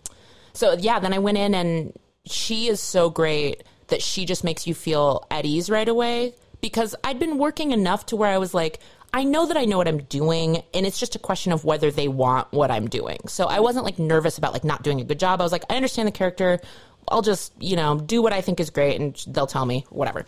[0.53, 4.67] so yeah, then I went in and she is so great that she just makes
[4.67, 8.53] you feel at ease right away because I'd been working enough to where I was
[8.53, 8.79] like,
[9.13, 11.91] I know that I know what I'm doing and it's just a question of whether
[11.91, 13.19] they want what I'm doing.
[13.27, 15.41] So I wasn't like nervous about like not doing a good job.
[15.41, 16.61] I was like, I understand the character.
[17.09, 20.25] I'll just, you know, do what I think is great and they'll tell me whatever.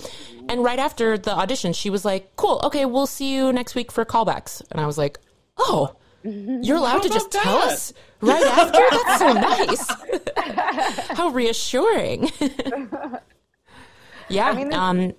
[0.48, 3.92] And right after the audition, she was like, cool, okay, we'll see you next week
[3.92, 4.62] for callbacks.
[4.70, 5.18] And I was like,
[5.58, 8.80] oh, you're allowed to just about tell us right after?
[8.90, 11.16] That's so nice.
[11.16, 12.30] How reassuring.
[14.28, 15.14] yeah, I mean, um,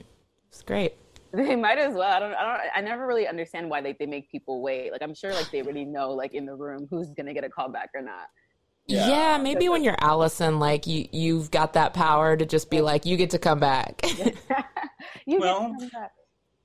[0.50, 0.93] it's great.
[1.33, 2.11] They might as well.
[2.11, 2.33] I don't.
[2.33, 2.61] I don't.
[2.75, 4.91] I never really understand why they, they make people wait.
[4.91, 7.49] Like I'm sure like they already know like in the room who's gonna get a
[7.49, 8.27] call back or not.
[8.87, 12.81] Yeah, um, maybe when you're Allison, like you, you've got that power to just be
[12.81, 14.01] like, you get to come back.
[15.25, 16.11] You get Well, to come back.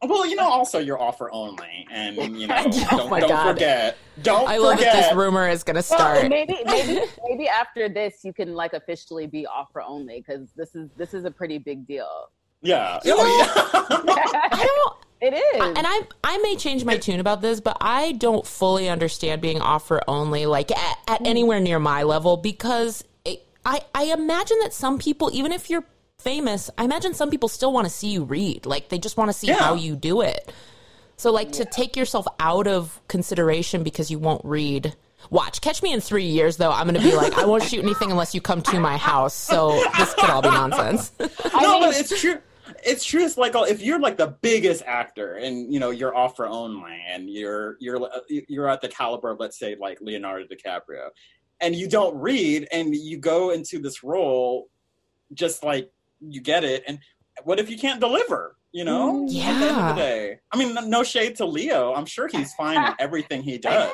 [0.02, 3.52] well, you know, also you're offer only, and you know, Oh don't, my don't God.
[3.52, 3.96] forget.
[4.22, 4.92] Don't I love forget.
[4.94, 6.29] that this rumor is going to Well, start.
[6.29, 10.90] maybe maybe maybe after this you can like officially be offer only because this is
[10.96, 12.09] this is a pretty big deal.
[12.66, 13.00] Yeah.
[13.05, 14.48] You Oh, yeah.
[14.52, 14.96] I don't.
[15.18, 15.62] It is.
[15.79, 19.61] and I I may change my tune about this, but I don't fully understand being
[19.62, 24.74] offer only like at, at anywhere near my level because it, I I imagine that
[24.74, 25.85] some people, even if you're
[26.18, 28.66] famous, I imagine some people still want to see you read.
[28.66, 29.55] Like they just want to see Yeah.
[29.59, 30.52] how you do it.
[31.16, 34.94] So like to take yourself out of consideration because you won't read.
[35.31, 36.70] Watch, catch me in three years though.
[36.70, 39.33] I'm gonna be like, I won't shoot anything unless you come to my house.
[39.35, 41.11] So this could all be nonsense.
[41.18, 41.26] no,
[41.81, 42.37] but it's true.
[42.87, 43.25] It's true.
[43.25, 46.96] It's like uh, if you're like the biggest actor and you know you're offer only
[47.09, 51.09] and you're you're uh, you're at the caliber of let's say like Leonardo DiCaprio,
[51.61, 54.68] and you don't read and you go into this role
[55.35, 56.99] just like you get it and
[57.44, 58.57] what if you can't deliver?
[58.72, 59.92] You know, At the end of Yeah.
[59.92, 61.94] the day, I mean, no shade to Leo.
[61.94, 63.90] I'm sure he's fine in everything he does.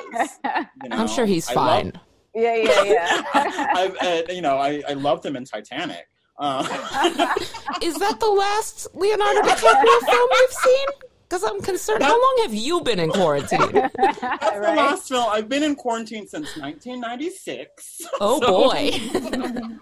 [0.83, 0.97] You know?
[0.97, 1.99] I'm sure he's I love- fine.
[2.35, 3.21] yeah, yeah, yeah.
[3.33, 6.05] I've, uh, you know, I, I loved him in Titanic.
[6.37, 6.63] Uh,
[7.81, 10.87] Is that the last Leonardo DiCaprio film we've seen?
[11.29, 12.03] Because I'm concerned.
[12.03, 13.59] How long have you been in quarantine?
[13.71, 15.25] That's the last film.
[15.29, 18.01] I've been in quarantine since 1996.
[18.19, 19.79] Oh So- boy.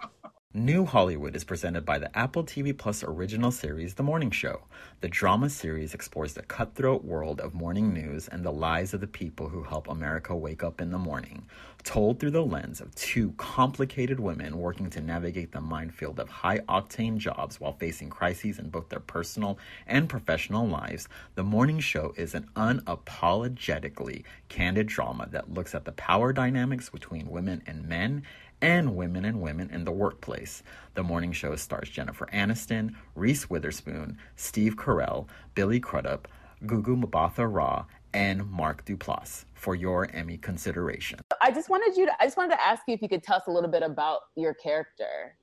[0.54, 4.60] New Hollywood is presented by the Apple TV Plus original series The Morning Show.
[5.00, 9.06] The drama series explores the cutthroat world of morning news and the lives of the
[9.06, 11.46] people who help America wake up in the morning,
[11.84, 16.58] told through the lens of two complicated women working to navigate the minefield of high
[16.68, 21.08] octane jobs while facing crises in both their personal and professional lives.
[21.34, 27.30] The Morning Show is an unapologetically candid drama that looks at the power dynamics between
[27.30, 28.24] women and men
[28.62, 30.62] and women and women in the workplace.
[30.94, 36.28] The morning show stars Jennifer Aniston, Reese Witherspoon, Steve Carell, Billy Crudup,
[36.64, 37.84] Gugu Mbatha Raw,
[38.14, 41.18] and Mark Duplass for your Emmy consideration.
[41.42, 43.36] I just wanted you to I just wanted to ask you if you could tell
[43.36, 45.36] us a little bit about your character.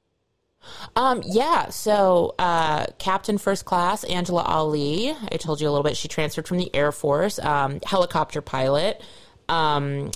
[0.95, 5.95] Um, yeah, so uh, Captain First Class Angela Ali, I told you a little bit.
[5.95, 9.01] She transferred from the Air Force, um, helicopter pilot.
[9.47, 10.11] Um,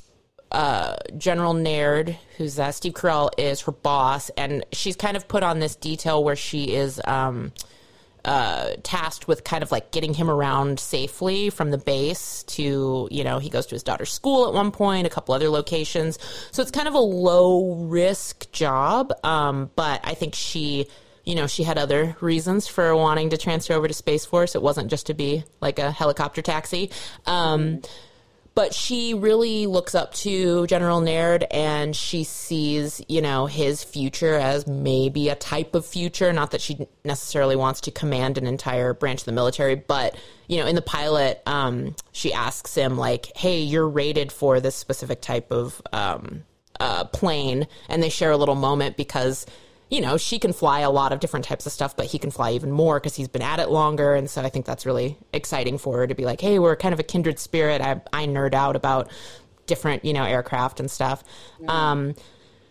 [0.53, 5.43] uh, General Naird, who's uh, Steve Carell, is her boss, and she's kind of put
[5.43, 7.51] on this detail where she is um,
[8.23, 13.23] uh, tasked with kind of like getting him around safely from the base to, you
[13.23, 16.19] know, he goes to his daughter's school at one point, a couple other locations.
[16.51, 20.87] So it's kind of a low risk job, um, but I think she
[21.25, 24.55] you know, she had other reasons for wanting to transfer over to Space Force.
[24.55, 26.91] It wasn't just to be like a helicopter taxi.
[27.25, 27.81] Um,
[28.55, 34.35] but she really looks up to General Naird and she sees, you know, his future
[34.35, 36.31] as maybe a type of future.
[36.31, 40.15] Not that she necessarily wants to command an entire branch of the military, but,
[40.47, 44.75] you know, in the pilot, um, she asks him, like, hey, you're rated for this
[44.75, 46.43] specific type of um,
[46.79, 47.67] uh, plane.
[47.89, 49.47] And they share a little moment because
[49.93, 52.31] you know, she can fly a lot of different types of stuff, but he can
[52.31, 54.15] fly even more because he's been at it longer.
[54.15, 56.93] And so I think that's really exciting for her to be like, hey, we're kind
[56.93, 57.79] of a kindred spirit.
[57.79, 59.11] I, I nerd out about
[59.67, 61.23] different, you know, aircraft and stuff.
[61.61, 61.91] Yeah.
[61.91, 62.15] Um,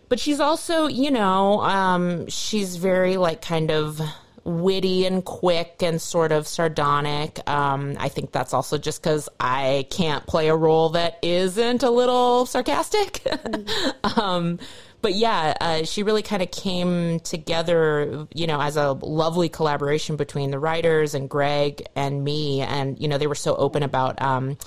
[0.09, 4.01] but she's also, you know, um, she's very like kind of
[4.43, 7.39] witty and quick and sort of sardonic.
[7.49, 11.89] Um, I think that's also just because I can't play a role that isn't a
[11.89, 13.21] little sarcastic.
[13.43, 14.17] Mm.
[14.17, 14.59] um,
[15.03, 20.15] but yeah, uh, she really kind of came together, you know, as a lovely collaboration
[20.15, 22.61] between the writers and Greg and me.
[22.61, 24.57] And, you know, they were so open about, um,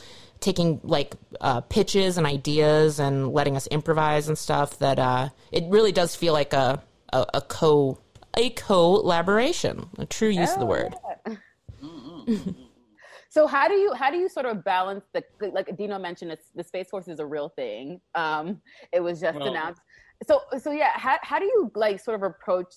[0.40, 5.64] taking like uh, pitches and ideas and letting us improvise and stuff that uh, it
[5.68, 6.82] really does feel like a,
[7.14, 7.98] a, a co
[8.36, 10.94] a collaboration a true use oh, of the word
[11.26, 12.36] yeah.
[13.30, 15.24] so how do you how do you sort of balance the
[15.54, 18.60] like dino mentioned it's, the space force is a real thing um,
[18.92, 19.80] it was just well, announced
[20.26, 22.74] so so yeah how, how do you like sort of approach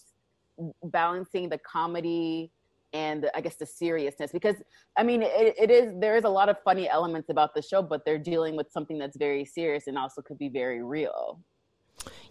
[0.86, 2.52] balancing the comedy
[2.94, 4.32] and the, i guess the seriousness?
[4.32, 4.56] Because
[4.98, 7.82] i mean it, it is there is a lot of funny elements about the show
[7.82, 11.40] but they're dealing with something that's very serious and also could be very real.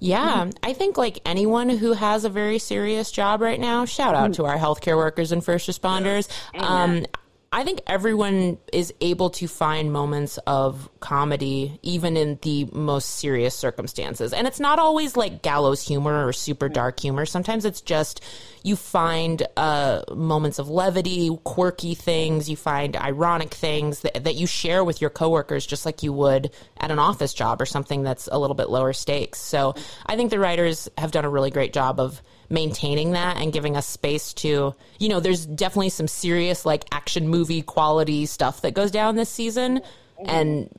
[0.00, 4.32] Yeah, I think like anyone who has a very serious job right now, shout out
[4.34, 6.28] to our healthcare workers and first responders.
[6.54, 7.04] Um,
[7.50, 13.54] I think everyone is able to find moments of comedy, even in the most serious
[13.54, 14.34] circumstances.
[14.34, 17.24] And it's not always like gallows humor or super dark humor.
[17.24, 18.22] Sometimes it's just
[18.62, 24.46] you find uh, moments of levity, quirky things, you find ironic things that, that you
[24.46, 28.28] share with your coworkers, just like you would at an office job or something that's
[28.30, 29.40] a little bit lower stakes.
[29.40, 29.74] So
[30.04, 32.20] I think the writers have done a really great job of
[32.50, 37.28] maintaining that and giving us space to, you know, there's definitely some serious like action
[37.28, 39.80] movie quality stuff that goes down this season.
[40.20, 40.30] Mm-hmm.
[40.30, 40.78] And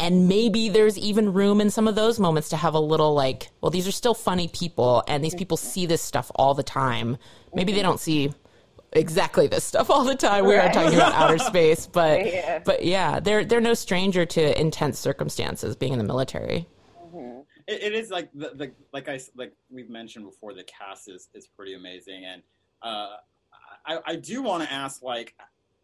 [0.00, 3.50] and maybe there's even room in some of those moments to have a little like,
[3.60, 5.68] well, these are still funny people and these people mm-hmm.
[5.68, 7.16] see this stuff all the time.
[7.54, 7.88] Maybe they mm-hmm.
[7.88, 8.32] don't see
[8.92, 10.44] exactly this stuff all the time.
[10.44, 12.58] We are talking about outer space, but yeah.
[12.64, 16.66] but yeah, they're they're no stranger to intense circumstances being in the military
[17.70, 20.52] it, it is like the, the like I like we've mentioned before.
[20.54, 22.42] The cast is is pretty amazing, and
[22.82, 23.16] uh,
[23.86, 25.34] I I do want to ask like.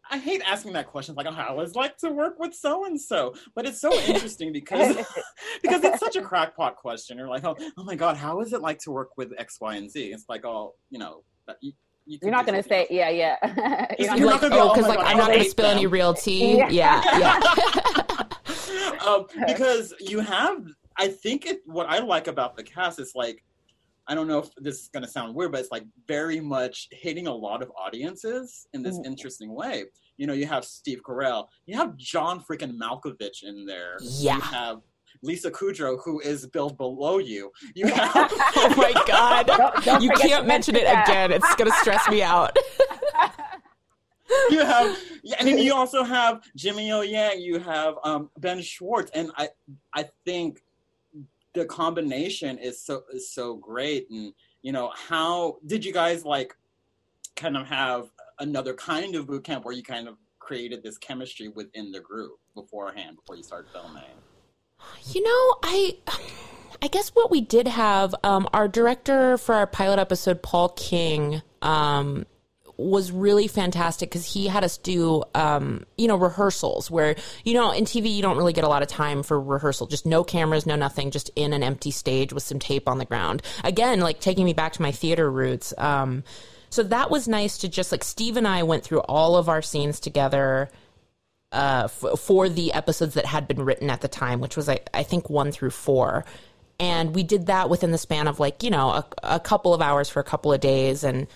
[0.09, 3.33] I hate asking that question, like, how is like to work with so and so?
[3.55, 4.95] But it's so interesting because
[5.61, 7.17] because it's such a crackpot question.
[7.17, 9.75] You're like, oh, oh my god, how is it like to work with X, Y,
[9.75, 10.01] and Z?
[10.05, 11.23] It's like, oh, you know,
[11.59, 11.73] you,
[12.05, 13.35] you are not going to say, yeah, yeah.
[13.99, 15.67] you're, you're not, going to oh, because oh like God, I'm not going to spill
[15.67, 15.77] them.
[15.77, 16.55] any real tea.
[16.55, 17.01] Yeah, yeah.
[17.19, 19.05] yeah.
[19.05, 20.65] um, because you have
[20.97, 23.43] I think it, what I like about the cast is like,
[24.07, 26.87] I don't know if this is going to sound weird, but it's like very much
[26.91, 29.05] hitting a lot of audiences in this mm.
[29.05, 29.85] interesting way.
[30.17, 33.97] You know, you have Steve Carell, you have John freaking Malkovich in there.
[34.01, 34.35] Yeah.
[34.35, 34.81] You have
[35.23, 37.51] Lisa Kudrow, who is built below you.
[37.75, 38.31] You have.
[38.31, 39.47] oh my God.
[39.47, 41.07] Don't, don't you can't mention it that.
[41.07, 41.31] again.
[41.31, 42.55] It's going to stress me out.
[44.49, 44.97] you have,
[45.39, 47.41] and then you also have Jimmy O Yang.
[47.41, 49.49] You have um, Ben Schwartz, and I,
[49.93, 50.61] I think
[51.57, 56.55] the combination is so is so great and you know, how did you guys like
[57.35, 61.47] kind of have another kind of boot camp where you kind of created this chemistry
[61.47, 64.03] within the group beforehand before you started filming?
[65.05, 65.97] You know, I
[66.81, 71.41] I guess what we did have um, our director for our pilot episode, Paul King,
[71.61, 72.25] um,
[72.77, 77.71] was really fantastic because he had us do um, you know rehearsals where you know
[77.71, 79.87] in TV you don't really get a lot of time for rehearsal.
[79.87, 83.05] Just no cameras no nothing just in an empty stage with some tape on the
[83.05, 83.41] ground.
[83.63, 86.23] Again like taking me back to my theater roots um,
[86.69, 89.61] so that was nice to just like Steve and I went through all of our
[89.61, 90.69] scenes together
[91.51, 94.79] uh, f- for the episodes that had been written at the time, which was I,
[94.93, 96.25] I think one through four,
[96.79, 99.81] and we did that within the span of like you know a, a couple of
[99.81, 101.27] hours for a couple of days, and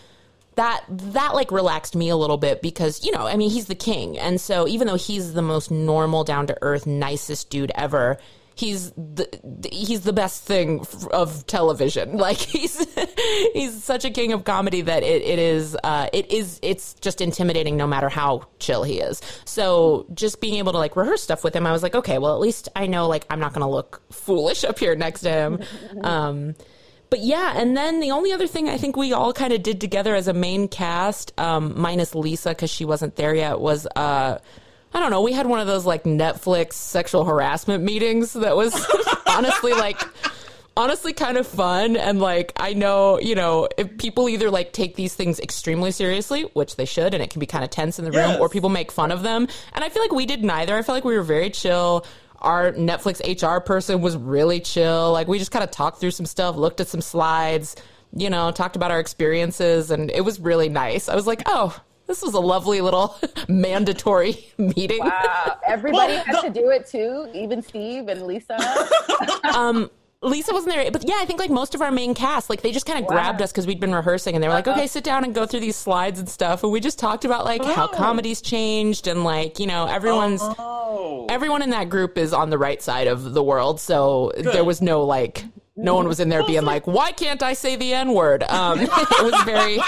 [0.62, 3.76] that that like relaxed me a little bit because you know I mean he's the
[3.76, 8.20] king, and so even though he's the most normal, down to earth, nicest dude ever,
[8.54, 9.28] he's the
[9.72, 12.18] he's the best thing of television.
[12.22, 12.78] Like he's
[13.54, 17.22] he's such a king of comedy that it, it is uh, it is it's just
[17.22, 19.20] intimidating no matter how chill he is.
[19.46, 22.36] So just being able to like rehearse stuff with him, I was like, okay, well
[22.36, 25.60] at least I know like I'm not to look foolish up here next to him.
[26.04, 26.56] Um,
[27.12, 29.82] but yeah, and then the only other thing I think we all kind of did
[29.82, 34.40] together as a main cast, um, minus Lisa because she wasn't there yet, was uh,
[34.94, 35.22] I don't know.
[35.22, 38.74] We had one of those like Netflix sexual harassment meetings that was
[39.28, 40.02] honestly like
[40.78, 44.96] honestly kind of fun and like I know, you know, if people either like take
[44.96, 48.06] these things extremely seriously, which they should and it can be kind of tense in
[48.06, 49.50] the room or people make fun of them.
[49.74, 50.78] And I feel like we did neither.
[50.78, 52.06] I feel like we were very chill.
[52.42, 55.12] Our Netflix HR person was really chill.
[55.12, 57.76] Like we just kind of talked through some stuff, looked at some slides,
[58.16, 61.08] you know, talked about our experiences and it was really nice.
[61.08, 61.78] I was like, "Oh,
[62.08, 63.16] this was a lovely little
[63.48, 68.58] mandatory meeting." Wow, everybody has to do it too, even Steve and Lisa.
[69.56, 69.90] um
[70.24, 72.72] Lisa wasn't there, but yeah, I think like most of our main cast, like they
[72.72, 73.16] just kind of Wow.
[73.16, 75.48] grabbed us because we'd been rehearsing, and they were like, "Okay, sit down and go
[75.48, 79.24] through these slides and stuff." And we just talked about like how comedy's changed, and
[79.24, 81.26] like you know everyone's Oh.
[81.28, 84.80] everyone in that group is on the right side of the world, so there was
[84.80, 85.44] no like
[85.76, 88.80] no one was in there being like, "Why can't I say the n word?" Um,
[88.82, 88.90] it
[89.24, 89.80] was very.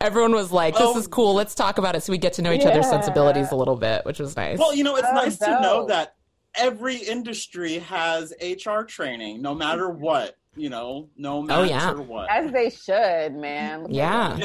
[0.00, 1.34] Everyone was like, "This is cool.
[1.34, 4.06] Let's talk about it." So we get to know each other's sensibilities a little bit,
[4.06, 4.58] which was nice.
[4.58, 6.14] Well, you know, it's Oh, nice to know that
[6.54, 10.36] every industry has HR training, no matter what.
[10.56, 11.92] You know, no matter Oh, yeah.
[11.94, 12.28] what.
[12.28, 13.82] As they should, man.
[13.84, 14.36] Look Yeah.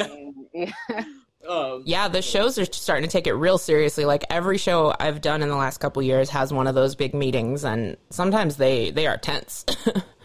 [0.54, 0.72] Yeah.
[1.48, 4.04] Um, Yeah, the shows are starting to take it real seriously.
[4.04, 7.14] Like every show I've done in the last couple years has one of those big
[7.14, 9.64] meetings, and sometimes they they are tense.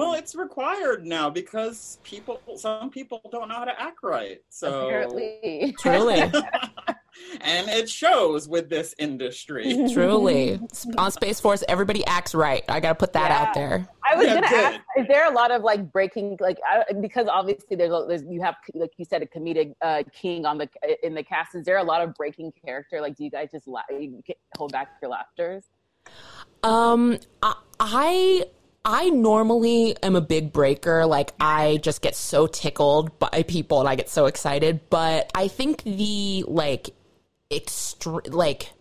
[0.00, 4.38] Well, it's required now because people, some people don't know how to act right.
[4.48, 5.74] So Apparently.
[5.78, 6.20] Truly,
[7.42, 9.86] and it shows with this industry.
[9.92, 10.58] truly,
[10.98, 12.64] on Space Force, everybody acts right.
[12.68, 13.42] I got to put that Yeah.
[13.48, 13.88] out there.
[14.10, 14.64] I was Yeah, gonna good.
[14.74, 18.22] ask: Is there a lot of like breaking, like I, because obviously there's, a, there's
[18.28, 20.68] you have like you said a comedic uh, king on the
[21.02, 21.54] in the cast.
[21.54, 23.00] Is there a lot of breaking character?
[23.00, 23.82] Like, do you guys just la-
[24.56, 25.64] hold back your laughters?
[26.62, 28.44] Um, I- I
[28.84, 31.04] I normally am a big breaker.
[31.06, 34.80] Like I just get so tickled by people and I get so excited.
[34.90, 36.90] But I think the like
[37.50, 38.72] extre like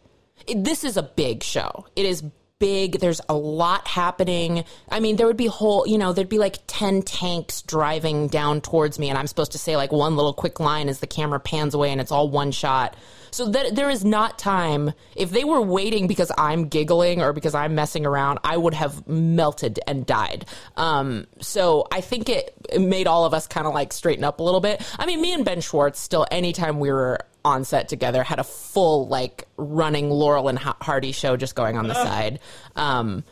[0.48, 1.86] it, this is a big show.
[1.96, 2.24] It is
[2.60, 3.00] big.
[3.00, 4.66] There's a lot happening.
[4.90, 8.62] I mean, there would be whole, you know, there'd be like 10 tanks driving down
[8.62, 11.40] towards me and I'm supposed to say like one little quick line as the camera
[11.40, 12.96] pans away and it's all one shot.
[13.32, 14.92] So that there is not time.
[15.16, 19.08] If they were waiting because I'm giggling or because I'm messing around, I would have
[19.08, 20.46] melted and died.
[20.76, 24.40] Um, so I think it, it made all of us kind of like straighten up
[24.40, 24.82] a little bit.
[24.98, 28.44] I mean, me and Ben Schwartz still, anytime we were on set together, had a
[28.44, 32.40] full like running Laurel and Hardy show just going on the side.
[32.76, 33.24] Um,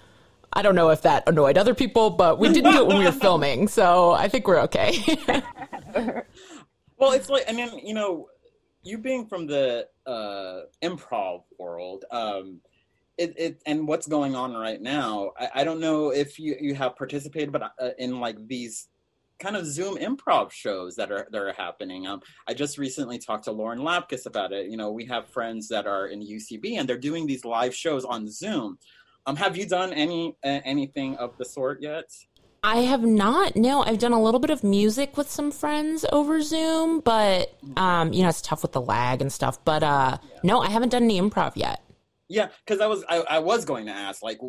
[0.53, 3.05] I don't know if that annoyed other people, but we didn't do it when we
[3.05, 4.95] were filming, so I think we're okay.
[6.97, 8.27] Well, it's like I mean, you know,
[8.83, 12.59] you being from the uh, improv world, um,
[13.17, 15.31] it, it and what's going on right now.
[15.39, 18.87] I, I don't know if you you have participated, but uh, in like these
[19.39, 22.07] kind of Zoom improv shows that are that are happening.
[22.07, 24.69] Um, I just recently talked to Lauren Lapkus about it.
[24.69, 28.05] You know, we have friends that are in UCB and they're doing these live shows
[28.05, 28.77] on Zoom.
[29.25, 32.05] Um, have you done any uh, anything of the sort yet?
[32.63, 33.55] I have not.
[33.55, 38.11] No, I've done a little bit of music with some friends over Zoom, but um,
[38.13, 39.63] you know, it's tough with the lag and stuff.
[39.63, 41.83] But uh, no, I haven't done any improv yet.
[42.29, 44.39] Yeah, because I was I, I was going to ask like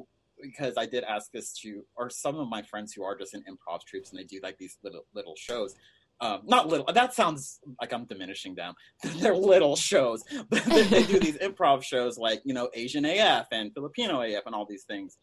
[0.42, 3.42] because I did ask this to or some of my friends who are just in
[3.42, 5.74] improv troops and they do like these little little shows.
[6.20, 6.84] Um, not little.
[6.92, 8.74] That sounds like I'm diminishing them.
[9.20, 13.46] They're little shows, but they, they do these improv shows like you know Asian AF
[13.52, 15.16] and Filipino AF and all these things.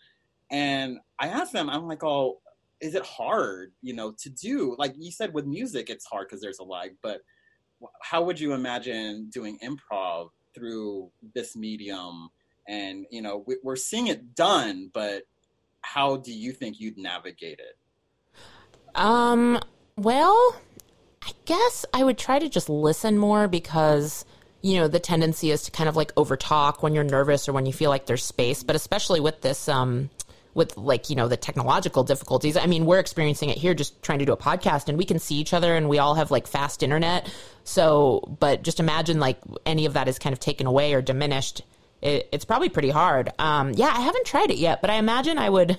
[0.52, 2.40] And I asked them, I'm like, oh,
[2.82, 6.42] is it hard you know to do like you said with music it's hard because
[6.42, 7.22] there's a lag but
[8.02, 12.30] how would you imagine doing improv through this medium
[12.68, 15.24] and you know we, we're seeing it done but
[15.82, 17.78] how do you think you'd navigate it
[18.96, 19.60] Um,
[19.98, 20.56] well,
[21.22, 24.26] I guess I would try to just listen more because
[24.62, 27.66] you know the tendency is to kind of like overtalk when you're nervous or when
[27.66, 30.10] you feel like there's space, but especially with this um
[30.54, 32.58] with like you know the technological difficulties.
[32.58, 35.20] I mean, we're experiencing it here just trying to do a podcast and we can
[35.20, 37.30] see each other and we all have like fast internet.
[37.64, 41.62] So, but just imagine like any of that is kind of taken away or diminished.
[42.06, 43.32] It, it's probably pretty hard.
[43.40, 45.78] Um, yeah, I haven't tried it yet, but I imagine I would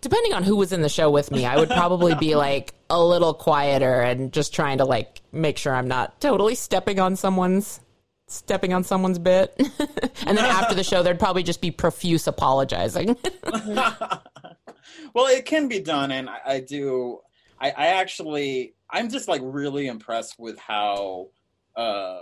[0.00, 3.02] depending on who was in the show with me, I would probably be like a
[3.02, 7.80] little quieter and just trying to like make sure I'm not totally stepping on someone's
[8.26, 9.54] stepping on someone's bit.
[10.26, 13.16] and then after the show there'd probably just be profuse apologizing.
[15.14, 17.20] well it can be done and i, I do
[17.60, 21.28] I, I actually i'm just like really impressed with how
[21.76, 22.20] uh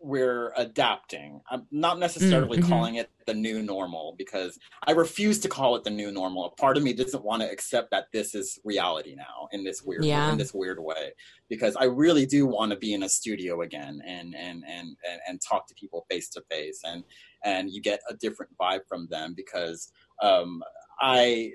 [0.00, 2.68] we're adapting i'm not necessarily Mm-hmm.
[2.68, 6.50] calling it the new normal because i refuse to call it the new normal a
[6.50, 10.04] part of me doesn't want to accept that this is reality now in this weird
[10.04, 10.30] Yeah.
[10.30, 11.12] in this weird way
[11.48, 15.20] because i really do want to be in a studio again and and and and,
[15.28, 17.02] and talk to people face to face and
[17.44, 19.90] and you get a different vibe from them because
[20.22, 20.62] um
[21.00, 21.50] I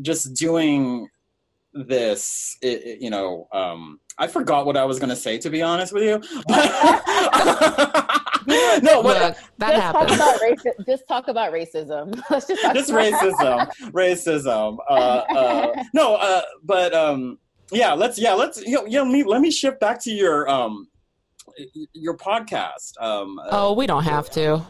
[0.00, 1.08] just doing
[1.74, 5.50] this, it, it- you know, um, I forgot what I was going to say, to
[5.50, 6.20] be honest with you.
[8.82, 10.16] no, what, Look, that just happens.
[10.16, 12.22] Talk about raci- just talk about racism.
[12.30, 14.78] Let's just talk just about- racism, racism.
[14.88, 17.38] Uh, uh, no, uh, but um,
[17.70, 20.48] yeah, let's yeah, let's you know, yeah, let me let me shift back to your
[20.48, 20.88] um,
[21.92, 22.92] your podcast.
[23.00, 24.42] Um, uh, oh, we don't have to.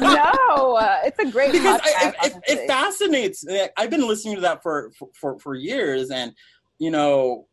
[0.00, 1.84] no, uh, it's a great because podcast.
[1.84, 3.44] I, it, it, it fascinates.
[3.44, 3.66] me.
[3.76, 6.32] I've been listening to that for for, for, for years, and
[6.78, 7.46] you know,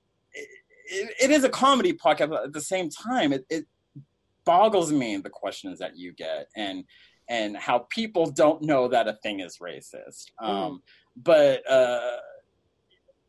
[0.88, 2.30] it, it, is a comedy podcast.
[2.30, 3.66] But at the same time, it, it
[4.46, 6.84] boggles me the questions that you get and
[7.30, 10.32] and how people don't know that a thing is racist.
[10.42, 10.82] Um,
[11.18, 12.18] But uh,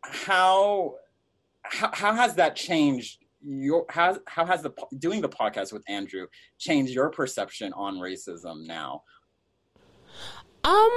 [0.02, 0.94] how,
[1.62, 3.24] how how has that changed?
[3.40, 6.26] Your how how has the doing the podcast with Andrew
[6.58, 9.02] changed your perception on racism now?
[10.64, 10.90] Um,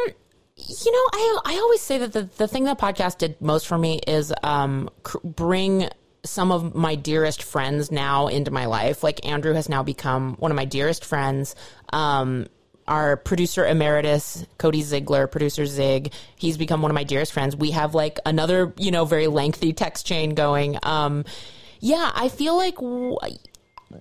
[0.58, 3.78] you know, I I always say that the the thing that podcast did most for
[3.78, 5.90] me is um cr- bring
[6.24, 9.04] some of my dearest friends now into my life.
[9.04, 11.56] Like Andrew has now become one of my dearest friends.
[11.92, 12.48] Um
[12.88, 17.56] our producer emeritus, Cody Ziegler, producer Zig, he's become one of my dearest friends.
[17.56, 20.78] We have like another, you know, very lengthy text chain going.
[20.84, 21.24] Um,
[21.80, 23.18] yeah, I feel like w-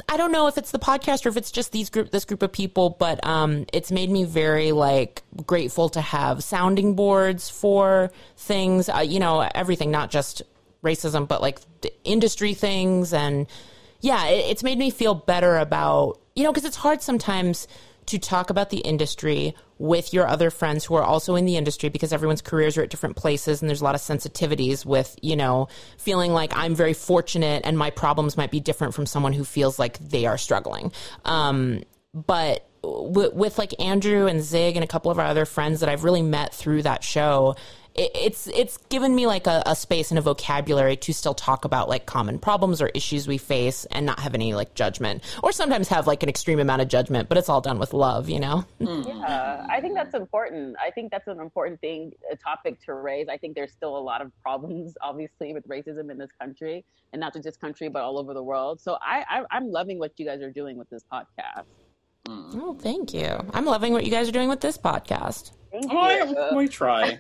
[0.08, 2.42] I don't know if it's the podcast or if it's just these group this group
[2.42, 8.10] of people, but um, it's made me very like grateful to have sounding boards for
[8.36, 8.88] things.
[8.88, 10.42] Uh, you know, everything, not just
[10.82, 11.60] racism, but like
[12.04, 13.46] industry things, and
[14.00, 17.66] yeah, it, it's made me feel better about you know because it's hard sometimes
[18.06, 21.88] to talk about the industry with your other friends who are also in the industry
[21.88, 25.36] because everyone's careers are at different places and there's a lot of sensitivities with, you
[25.36, 29.44] know, feeling like I'm very fortunate and my problems might be different from someone who
[29.44, 30.92] feels like they are struggling.
[31.24, 35.80] Um, but w- with like Andrew and Zig and a couple of our other friends
[35.80, 37.54] that I've really met through that show,
[37.95, 41.64] it, it's it's given me like a, a space and a vocabulary to still talk
[41.64, 45.53] about like common problems or issues we face and not have any like judgment or
[45.53, 48.41] sometimes have like an extreme amount of judgment, but it's all done with love, you
[48.41, 48.64] know.
[48.80, 49.03] Hmm.
[49.07, 50.74] Yeah, I think that's important.
[50.80, 53.28] I think that's an important thing, a topic to raise.
[53.28, 57.20] I think there's still a lot of problems, obviously, with racism in this country, and
[57.20, 58.80] not just this country, but all over the world.
[58.80, 61.66] So I, I I'm loving what you guys are doing with this podcast.
[62.32, 63.26] Oh, thank you.
[63.52, 65.52] I'm loving what you guys are doing with this podcast.
[65.72, 66.36] Thank Oh, you.
[66.36, 67.18] I- we try.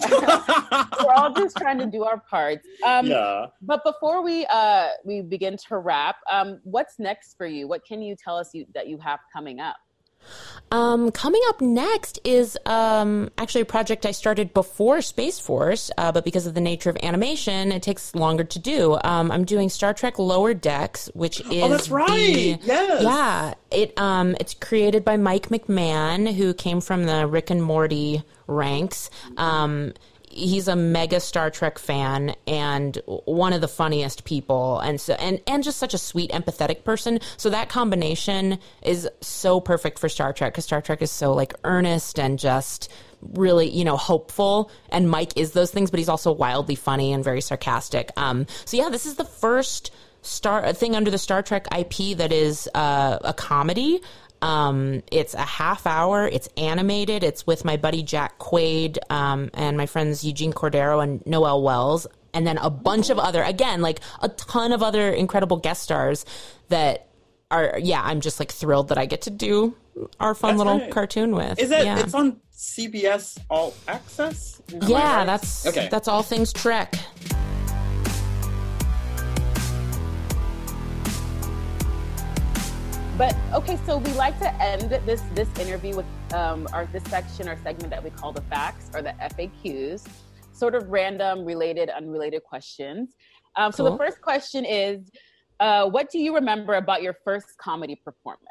[0.10, 2.66] We're all just trying to do our parts.
[2.84, 3.46] Um, Yeah.
[3.62, 7.66] But before we uh, we begin to wrap, um, what's next for you?
[7.68, 9.76] What can you tell us you, that you have coming up?
[10.70, 16.12] Um, coming up next is um, actually a project I started before Space Force, uh,
[16.12, 18.98] but because of the nature of animation, it takes longer to do.
[19.02, 22.06] Um, I'm doing Star Trek Lower Decks, which is Oh, that's right.
[22.06, 23.02] the- Yes.
[23.02, 23.54] yeah.
[23.70, 29.08] It um, it's created by Mike McMahan, who came from the Rick and Morty ranks.
[30.38, 34.78] He's a mega Star Trek fan and one of the funniest people.
[34.80, 37.20] And so and and just such a sweet empathetic person.
[37.36, 41.54] So that combination is so perfect for Star Trek cuz Star Trek is so like
[41.64, 44.70] earnest and just really you know hopeful.
[44.90, 48.10] And Mike is those things but he's also wildly funny and very sarcastic.
[48.16, 49.90] Um so yeah this is the first
[50.22, 54.00] star thing under the Star Trek IP that is uh, a comedy
[54.40, 56.26] Um, it's a half hour.
[56.26, 57.22] It's animated.
[57.24, 62.06] It's with my buddy Jack Quaid um, and my friends Eugene Cordero and Noel Wells,
[62.34, 66.24] and then a bunch of other, again, like a ton of other incredible guest stars
[66.68, 67.08] that
[67.50, 67.78] are.
[67.82, 69.74] Yeah, I'm just like thrilled that I get to do
[70.20, 70.90] our fun That's little right.
[70.90, 71.58] cartoon with.
[71.58, 71.84] Is it?
[71.84, 71.98] Yeah.
[71.98, 74.60] It's on CBS All Access.
[74.72, 75.88] Am yeah, that's okay.
[75.90, 76.94] That's all things Trek.
[83.18, 87.48] But okay, so we like to end this this interview with um, our this section
[87.48, 90.06] or segment that we call the facts or the FAQs,
[90.52, 93.16] sort of random, related, unrelated questions.
[93.56, 95.10] Um, so the first question is,
[95.58, 98.44] uh, what do you remember about your first comedy performance?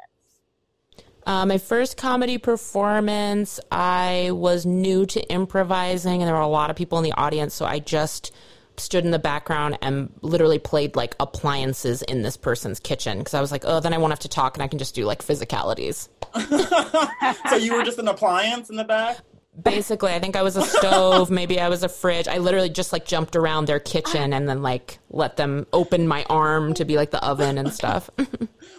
[1.26, 6.68] Uh, my first comedy performance, I was new to improvising, and there were a lot
[6.68, 8.32] of people in the audience, so I just
[8.80, 13.40] stood in the background and literally played like appliances in this person's kitchen because I
[13.40, 15.22] was like, oh, then I won't have to talk and I can just do like
[15.22, 16.08] physicalities.
[17.50, 19.18] so you were just an appliance in the back.
[19.60, 22.28] Basically, I think I was a stove, maybe I was a fridge.
[22.28, 26.24] I literally just like jumped around their kitchen and then like let them open my
[26.30, 28.08] arm to be like the oven and stuff.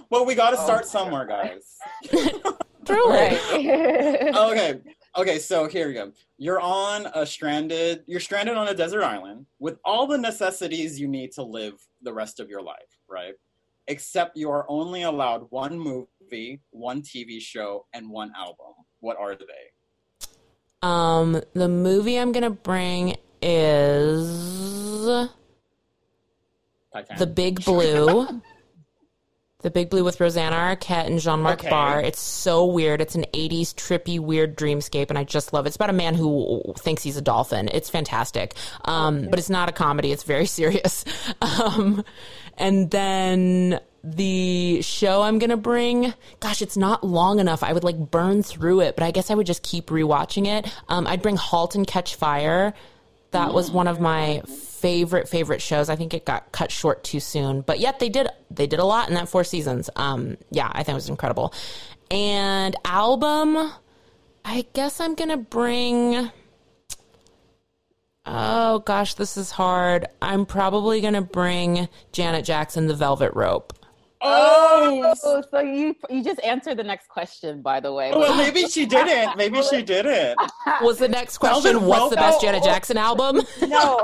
[0.10, 1.78] Well, we got to start somewhere, guys.
[2.86, 3.38] Truly.
[4.36, 4.80] okay.
[5.18, 6.12] Okay, so here you go.
[6.38, 8.04] You're on a stranded.
[8.06, 12.14] You're stranded on a desert island with all the necessities you need to live the
[12.14, 13.34] rest of your life, right?
[13.88, 18.74] Except you are only allowed one movie, one TV show, and one album.
[19.00, 20.28] What are they?
[20.82, 25.08] Um, the movie I'm gonna bring is
[26.94, 27.20] Titanic.
[27.20, 28.42] The Big Blue.
[29.62, 31.70] the Big Blue with Rosanna Arquette and Jean Marc Okay.
[31.70, 32.00] Barr.
[32.02, 33.02] It's so weird.
[33.02, 35.70] It's an 80s trippy, weird dreamscape, and I just love it.
[35.70, 37.68] It's about a man who thinks he's a dolphin.
[37.74, 38.54] It's fantastic.
[38.86, 41.04] Um, But it's not a comedy, it's very serious.
[41.42, 42.06] Um,
[42.58, 47.62] and then the show I'm gonna bring, gosh, it's not long enough.
[47.62, 50.74] I would like burn through it, but I guess I would just keep rewatching it.
[50.88, 52.74] Um, I'd bring *Halt and Catch Fire*.
[53.32, 54.42] That was one of my
[54.80, 55.90] favorite favorite shows.
[55.90, 58.86] I think it got cut short too soon, but yet they did they did a
[58.86, 59.90] lot in that four seasons.
[59.96, 61.54] Um, yeah, I think it was incredible.
[62.10, 63.72] And album,
[64.44, 66.32] I guess I'm gonna bring.
[68.26, 70.08] Oh gosh, this is hard.
[70.22, 73.74] I'm probably gonna bring Janet Jackson, "The Velvet Rope."
[74.22, 78.12] Oh, Oh, so you you just answered the next question, by the way.
[78.12, 79.38] well, maybe she didn't.
[79.38, 80.38] Maybe she didn't.
[80.82, 82.26] Was the next question Velvet what's the Rope?
[82.26, 83.42] best Janet Jackson album?
[83.68, 84.00] no.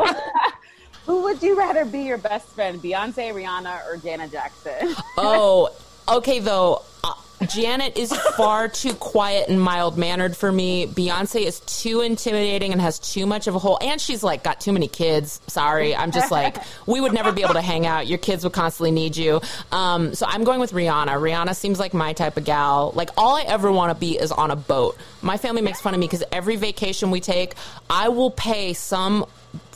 [1.05, 4.95] Who would you rather be your best friend, Beyonce, Rihanna, or Janet Jackson?
[5.17, 5.69] Oh,
[6.09, 6.81] okay though.
[7.03, 7.13] Uh,
[7.47, 10.87] Janet is far too quiet and mild mannered for me.
[10.87, 13.77] Beyonce is too intimidating and has too much of a hole.
[13.81, 15.41] And she's like got too many kids.
[15.47, 18.07] Sorry, I'm just like we would never be able to hang out.
[18.07, 19.41] Your kids would constantly need you.
[19.71, 21.09] Um, so I'm going with Rihanna.
[21.09, 22.91] Rihanna seems like my type of gal.
[22.95, 24.97] Like all I ever want to be is on a boat.
[25.21, 27.55] My family makes fun of me because every vacation we take,
[27.89, 29.25] I will pay some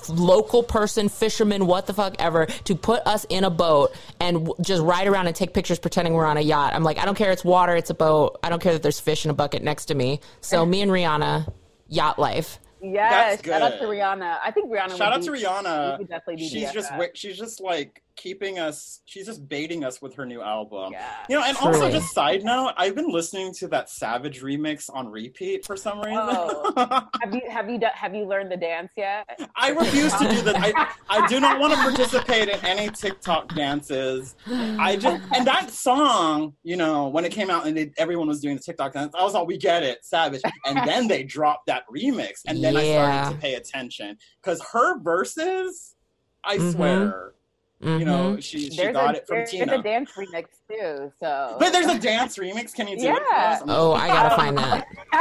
[0.07, 4.53] local person, fisherman, what the fuck ever, to put us in a boat and w-
[4.63, 6.73] just ride around and take pictures pretending we're on a yacht.
[6.75, 8.37] I'm like, I don't care, it's water, it's a boat.
[8.43, 10.21] I don't care that there's fish in a bucket next to me.
[10.41, 11.51] So me and Rihanna,
[11.87, 12.59] yacht life.
[12.81, 13.85] Yes, That's shout out to.
[13.87, 14.37] Rihanna.
[14.41, 14.97] I think Rihanna.
[14.97, 15.99] Shout would out to Rihanna.
[15.99, 16.91] we definitely be She's just BFF.
[16.91, 19.01] wi- she's just like keeping us.
[19.05, 20.91] She's just baiting us with her new album.
[20.91, 21.07] Yeah.
[21.29, 25.07] You know, and also just side note, I've been listening to that Savage remix on
[25.07, 26.19] repeat for some reason.
[26.19, 27.07] Oh.
[27.21, 29.25] have you have you done, have you learned the dance yet?
[29.55, 30.55] I refuse to do that.
[30.57, 34.35] I, I do not want to participate in any TikTok dances.
[34.47, 38.41] I just and that song, you know, when it came out and it, everyone was
[38.41, 41.67] doing the TikTok dance, I was all, "We get it, Savage." And then they dropped
[41.67, 45.95] that remix, and then I started to pay attention because her verses,
[46.43, 46.71] I Mhm.
[46.73, 47.33] swear,
[47.81, 49.79] you know, she she There's got a, it from there's Tina.
[49.79, 51.11] a dance remix too.
[51.19, 52.73] So, but there's a dance remix.
[52.73, 53.23] Can you do it?
[53.31, 53.53] Yeah.
[53.53, 53.63] us?
[53.67, 54.85] Oh, I gotta find that.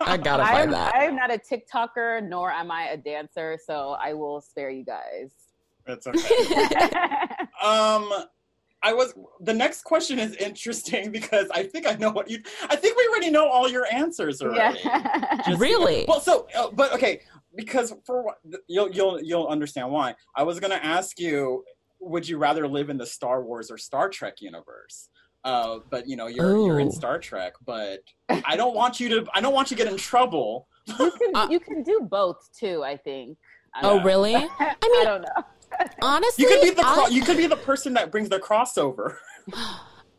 [0.00, 0.94] I gotta I'm, find that.
[0.96, 5.30] I'm not a TikToker, nor am I a dancer, so I will spare you guys.
[5.86, 7.26] It's okay.
[7.62, 8.10] Um,
[8.82, 12.42] I was the next question is interesting because I think I know what you.
[12.68, 14.80] I think we already know all your answers already.
[14.82, 15.42] yeah.
[15.46, 16.06] Just- Really?
[16.08, 17.20] Well, so uh, but okay,
[17.56, 18.36] because for what
[18.68, 20.14] you'll you'll you'll understand why.
[20.36, 21.64] I was gonna ask you,
[22.00, 25.08] would you rather live in the Star Wars or Star Trek universe?
[25.42, 29.26] Uh, but you know you're you're in Star Trek, but I don't want you to.
[29.34, 30.68] I don't want you to get in trouble.
[30.86, 32.82] you can Uh, you can do both too.
[32.84, 33.38] I think.
[33.74, 34.34] I Oh, don't- really?
[34.36, 35.44] I, mean- I don't know.
[36.02, 39.16] Honestly, You could be the cro- you could be the person that brings the crossover.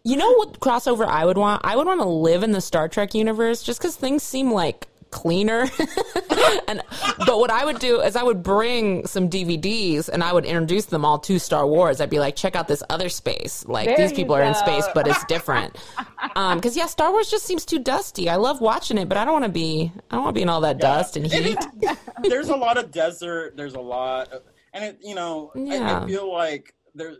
[0.04, 1.62] You know what crossover I would want?
[1.64, 4.88] I would want to live in the Star Trek universe just because things seem like
[5.12, 5.62] cleaner.
[6.68, 6.82] and
[7.26, 10.86] but what I would do is I would bring some DVDs and I would introduce
[10.86, 12.01] them all to Star Wars.
[12.01, 13.66] I'd be like, check out this other space.
[13.68, 15.76] Like There these you people are in space, but it's different.
[16.36, 18.30] Um, because yeah, Star Wars just seems too dusty.
[18.30, 19.91] I love watching it, but I don't want to be.
[20.09, 21.57] I don't want to be in all that dust and heat.
[22.24, 23.55] there's a lot of desert.
[23.57, 24.41] There's a lot, of,
[24.74, 26.01] and it, you know, I, Yeah.
[26.03, 27.14] I feel like there.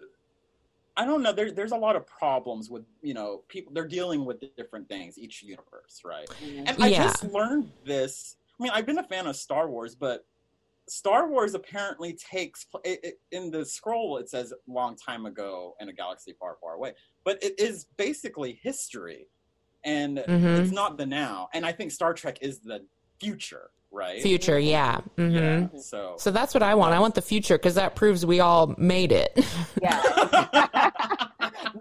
[0.98, 1.32] I don't know.
[1.32, 3.72] There, there's a lot of problems with you know people.
[3.74, 6.28] They're dealing with different things each universe, right?
[6.42, 7.04] And I Yeah.
[7.04, 8.36] just learned this.
[8.60, 10.26] I mean, I've been a fan of Star Wars, but
[10.90, 14.18] Star Wars apparently takes pl- it, it, in the scroll.
[14.18, 18.60] It says long time ago in a galaxy far, far away, but it is basically
[18.62, 19.28] history,
[19.86, 20.60] and Mhm.
[20.60, 21.50] it's not the now.
[21.54, 22.86] And I think Star Trek is the
[23.20, 24.22] future, right?
[24.22, 25.00] Future, yeah.
[25.16, 25.68] hmm Yeah.
[25.80, 26.94] So So that's what I want.
[26.94, 29.32] I want the future because that proves we all made it.
[29.82, 30.02] Yeah.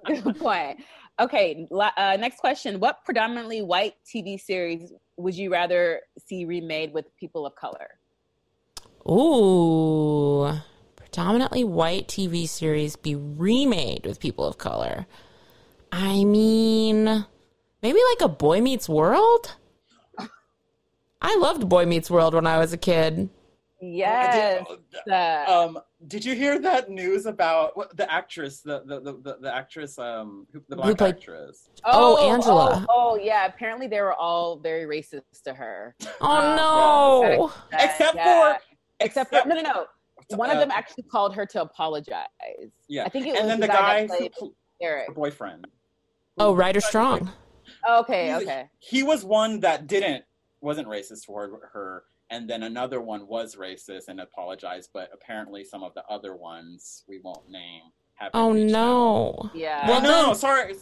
[0.06, 0.78] Good point.
[1.18, 2.80] Okay, uh, next question.
[2.80, 7.98] What predominantly white TV series would you rather see remade with people of color?
[9.08, 10.50] Ooh,
[10.96, 15.06] predominantly white TV series be remade with people of color.
[15.92, 17.26] I mean,
[17.82, 19.56] maybe like a Boy Meets World.
[21.22, 23.28] I loved Boy Meets World when I was a kid.
[23.80, 24.64] Yes.
[25.10, 29.36] uh, um, did you hear that news about what, the actress, the the, the, the,
[29.42, 31.68] the actress, um, who, the black played- actress?
[31.84, 32.84] Oh, Angela.
[32.88, 33.46] Oh, oh, yeah.
[33.46, 35.94] Apparently, they were all very racist to her.
[36.20, 37.52] Oh no!
[37.78, 38.54] Except Yeah.
[38.54, 38.60] for
[39.00, 39.86] Except for no, no, no.
[40.36, 42.26] One of Uh, them actually called her to apologize.
[42.88, 45.08] Yeah, I think it and was then the the guy guy, that who, Eric.
[45.08, 45.66] her boyfriend.
[46.38, 47.30] Oh, Ryder Strong.
[47.88, 48.68] Okay, He's- okay.
[48.78, 50.24] He was one that didn't
[50.60, 54.90] wasn't racist toward her, and then another one was racist and apologized.
[54.94, 57.82] But apparently, some of the other ones we won't name.
[58.14, 59.50] Haven't Oh reached no!
[59.54, 59.88] Yeah.
[59.88, 60.74] Well, no, then- sorry.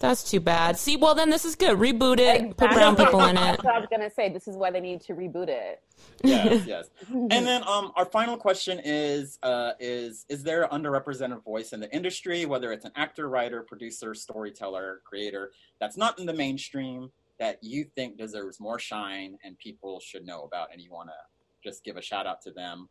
[0.00, 0.78] That's too bad.
[0.78, 1.76] See, well then this is good.
[1.76, 2.56] Reboot it.
[2.56, 3.40] Put brown people in it.
[3.40, 4.30] That's what I was gonna say.
[4.30, 5.82] This is why they need to reboot it.
[6.24, 6.88] yes, yes.
[7.10, 11.80] And then um, our final question is: uh, is is there an underrepresented voice in
[11.80, 17.10] the industry, whether it's an actor, writer, producer, storyteller, creator, that's not in the mainstream
[17.40, 21.68] that you think deserves more shine and people should know about, and you want to
[21.68, 22.88] just give a shout out to them?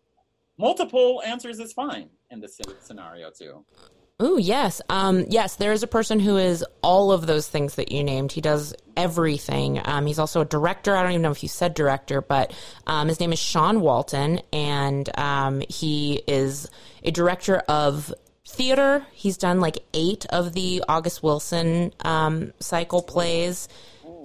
[0.58, 3.64] Multiple answers is fine in this scenario too.
[4.22, 4.82] Oh yes.
[4.90, 8.34] Um, yes, there is a person who is all of those things that you named.
[8.34, 9.80] He does everything.
[9.86, 10.94] Um, he's also a director.
[10.94, 12.54] I don't even know if you said director, but
[12.86, 16.70] um, his name is Sean Walton, and um, he is
[17.02, 18.14] a director of
[18.46, 19.06] theater.
[19.14, 23.70] He's done like eight of the August Wilson um, cycle plays.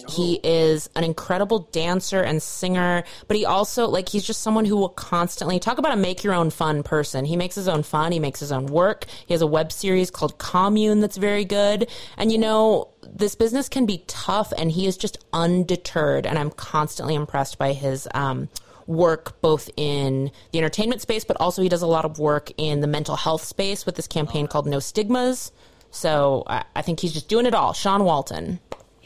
[0.08, 4.76] He is an incredible dancer and singer, but he also like he's just someone who
[4.76, 7.24] will constantly talk about a make your own fun person.
[7.24, 9.06] He makes his own fun, he makes his own work.
[9.26, 11.88] He has a web series called Commune that's very good.
[12.16, 16.50] And you know, this business can be tough and he is just undeterred and I'm
[16.50, 18.48] constantly impressed by his um
[18.86, 22.80] work both in the entertainment space, but also he does a lot of work in
[22.80, 25.52] the mental health space with this campaign called No Stigmas.
[25.90, 27.72] So I, I think he's just doing it all.
[27.72, 28.60] Sean Walton.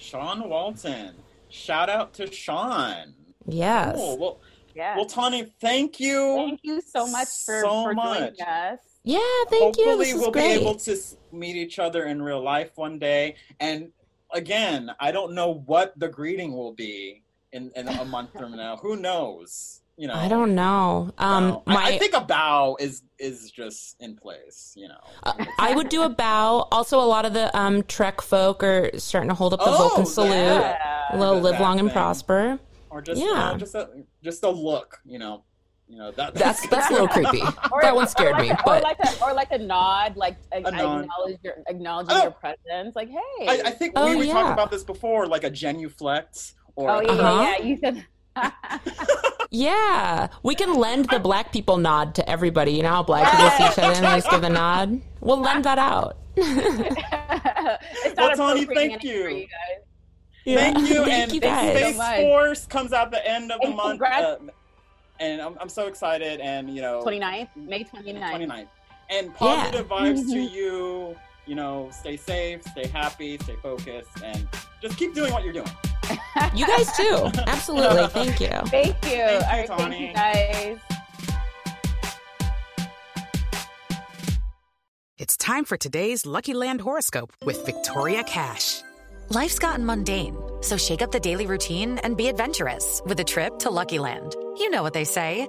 [0.08, 1.14] Sean Walton,
[1.50, 3.14] shout out to Sean.
[3.46, 3.94] Yes.
[3.94, 4.18] Cool.
[4.18, 4.40] Well,
[4.74, 4.96] Yeah.
[4.96, 6.34] well, Tawny, thank you.
[6.36, 8.18] Thank you so much for, so for much.
[8.18, 8.78] joining us.
[9.04, 9.18] Yeah,
[9.50, 9.84] thank you.
[9.84, 10.58] Hopefully, we'll great.
[10.58, 10.96] be able to
[11.30, 13.36] meet each other in real life one day.
[13.60, 13.90] And
[14.32, 18.76] again, I don't know what the greeting will be in, in a month from now.
[18.78, 19.82] Who knows?
[20.00, 21.12] You know, I don't know.
[21.18, 21.62] Um, know.
[21.66, 24.72] I- my I, think a bow is is just in place.
[24.76, 25.00] You know.
[25.24, 26.68] Uh, I would do a bow.
[26.70, 29.76] Also, a lot of the um, Trek folk are starting to hold up the Oh,
[29.88, 30.30] Vulcan salute.
[30.30, 30.78] yeah.
[31.10, 32.60] Hello, live That long and prosper.
[32.90, 33.26] Or just Yeah.
[33.26, 33.88] you know, just a
[34.22, 34.98] just a look.
[35.04, 35.42] You know.
[35.90, 37.40] You know that That's that's a little creepy.
[37.72, 40.16] Or- that one scared or me, like, but or like a or like a nod,
[40.18, 41.00] like a, A nod.
[41.04, 42.22] acknowledge your acknowledging Oh.
[42.24, 42.94] your presence.
[42.94, 43.48] Like, hey.
[43.48, 44.34] I, I think Oh, we were yeah.
[44.34, 47.42] talking about this before, like a genuflex or oh yeah, Uh-huh.
[47.42, 47.64] yeah, yeah.
[47.64, 48.06] You said.
[49.50, 52.72] yeah, we can lend the black people nod to everybody.
[52.72, 55.00] You know how black people see each other and they just give a nod.
[55.20, 56.16] We'll lend that out.
[56.36, 59.28] it's Well, not Tawny, thank you.
[59.28, 59.84] you guys.
[60.56, 62.16] Thank you, Thank and you Space so.
[62.16, 64.36] Force comes out the end of the month, uh,
[65.20, 66.40] and I'm, I'm so excited.
[66.40, 68.20] And you know, 29th, May 29th.
[68.20, 68.68] 29th.
[69.10, 71.16] And positive vibes to you.
[71.48, 74.46] You know, stay safe, stay happy, stay focused, and
[74.82, 75.70] just keep doing what you're doing.
[76.54, 77.30] You guys too.
[77.46, 78.06] Absolutely.
[78.08, 78.50] Thank you.
[78.66, 79.22] Thank you.
[79.22, 80.78] All right, thank you guys.
[85.16, 88.82] It's time for today's Lucky Land horoscope with Victoria Cash.
[89.30, 93.58] Life's gotten mundane, so shake up the daily routine and be adventurous with a trip
[93.60, 94.36] to Lucky Land.
[94.58, 95.48] You know what they say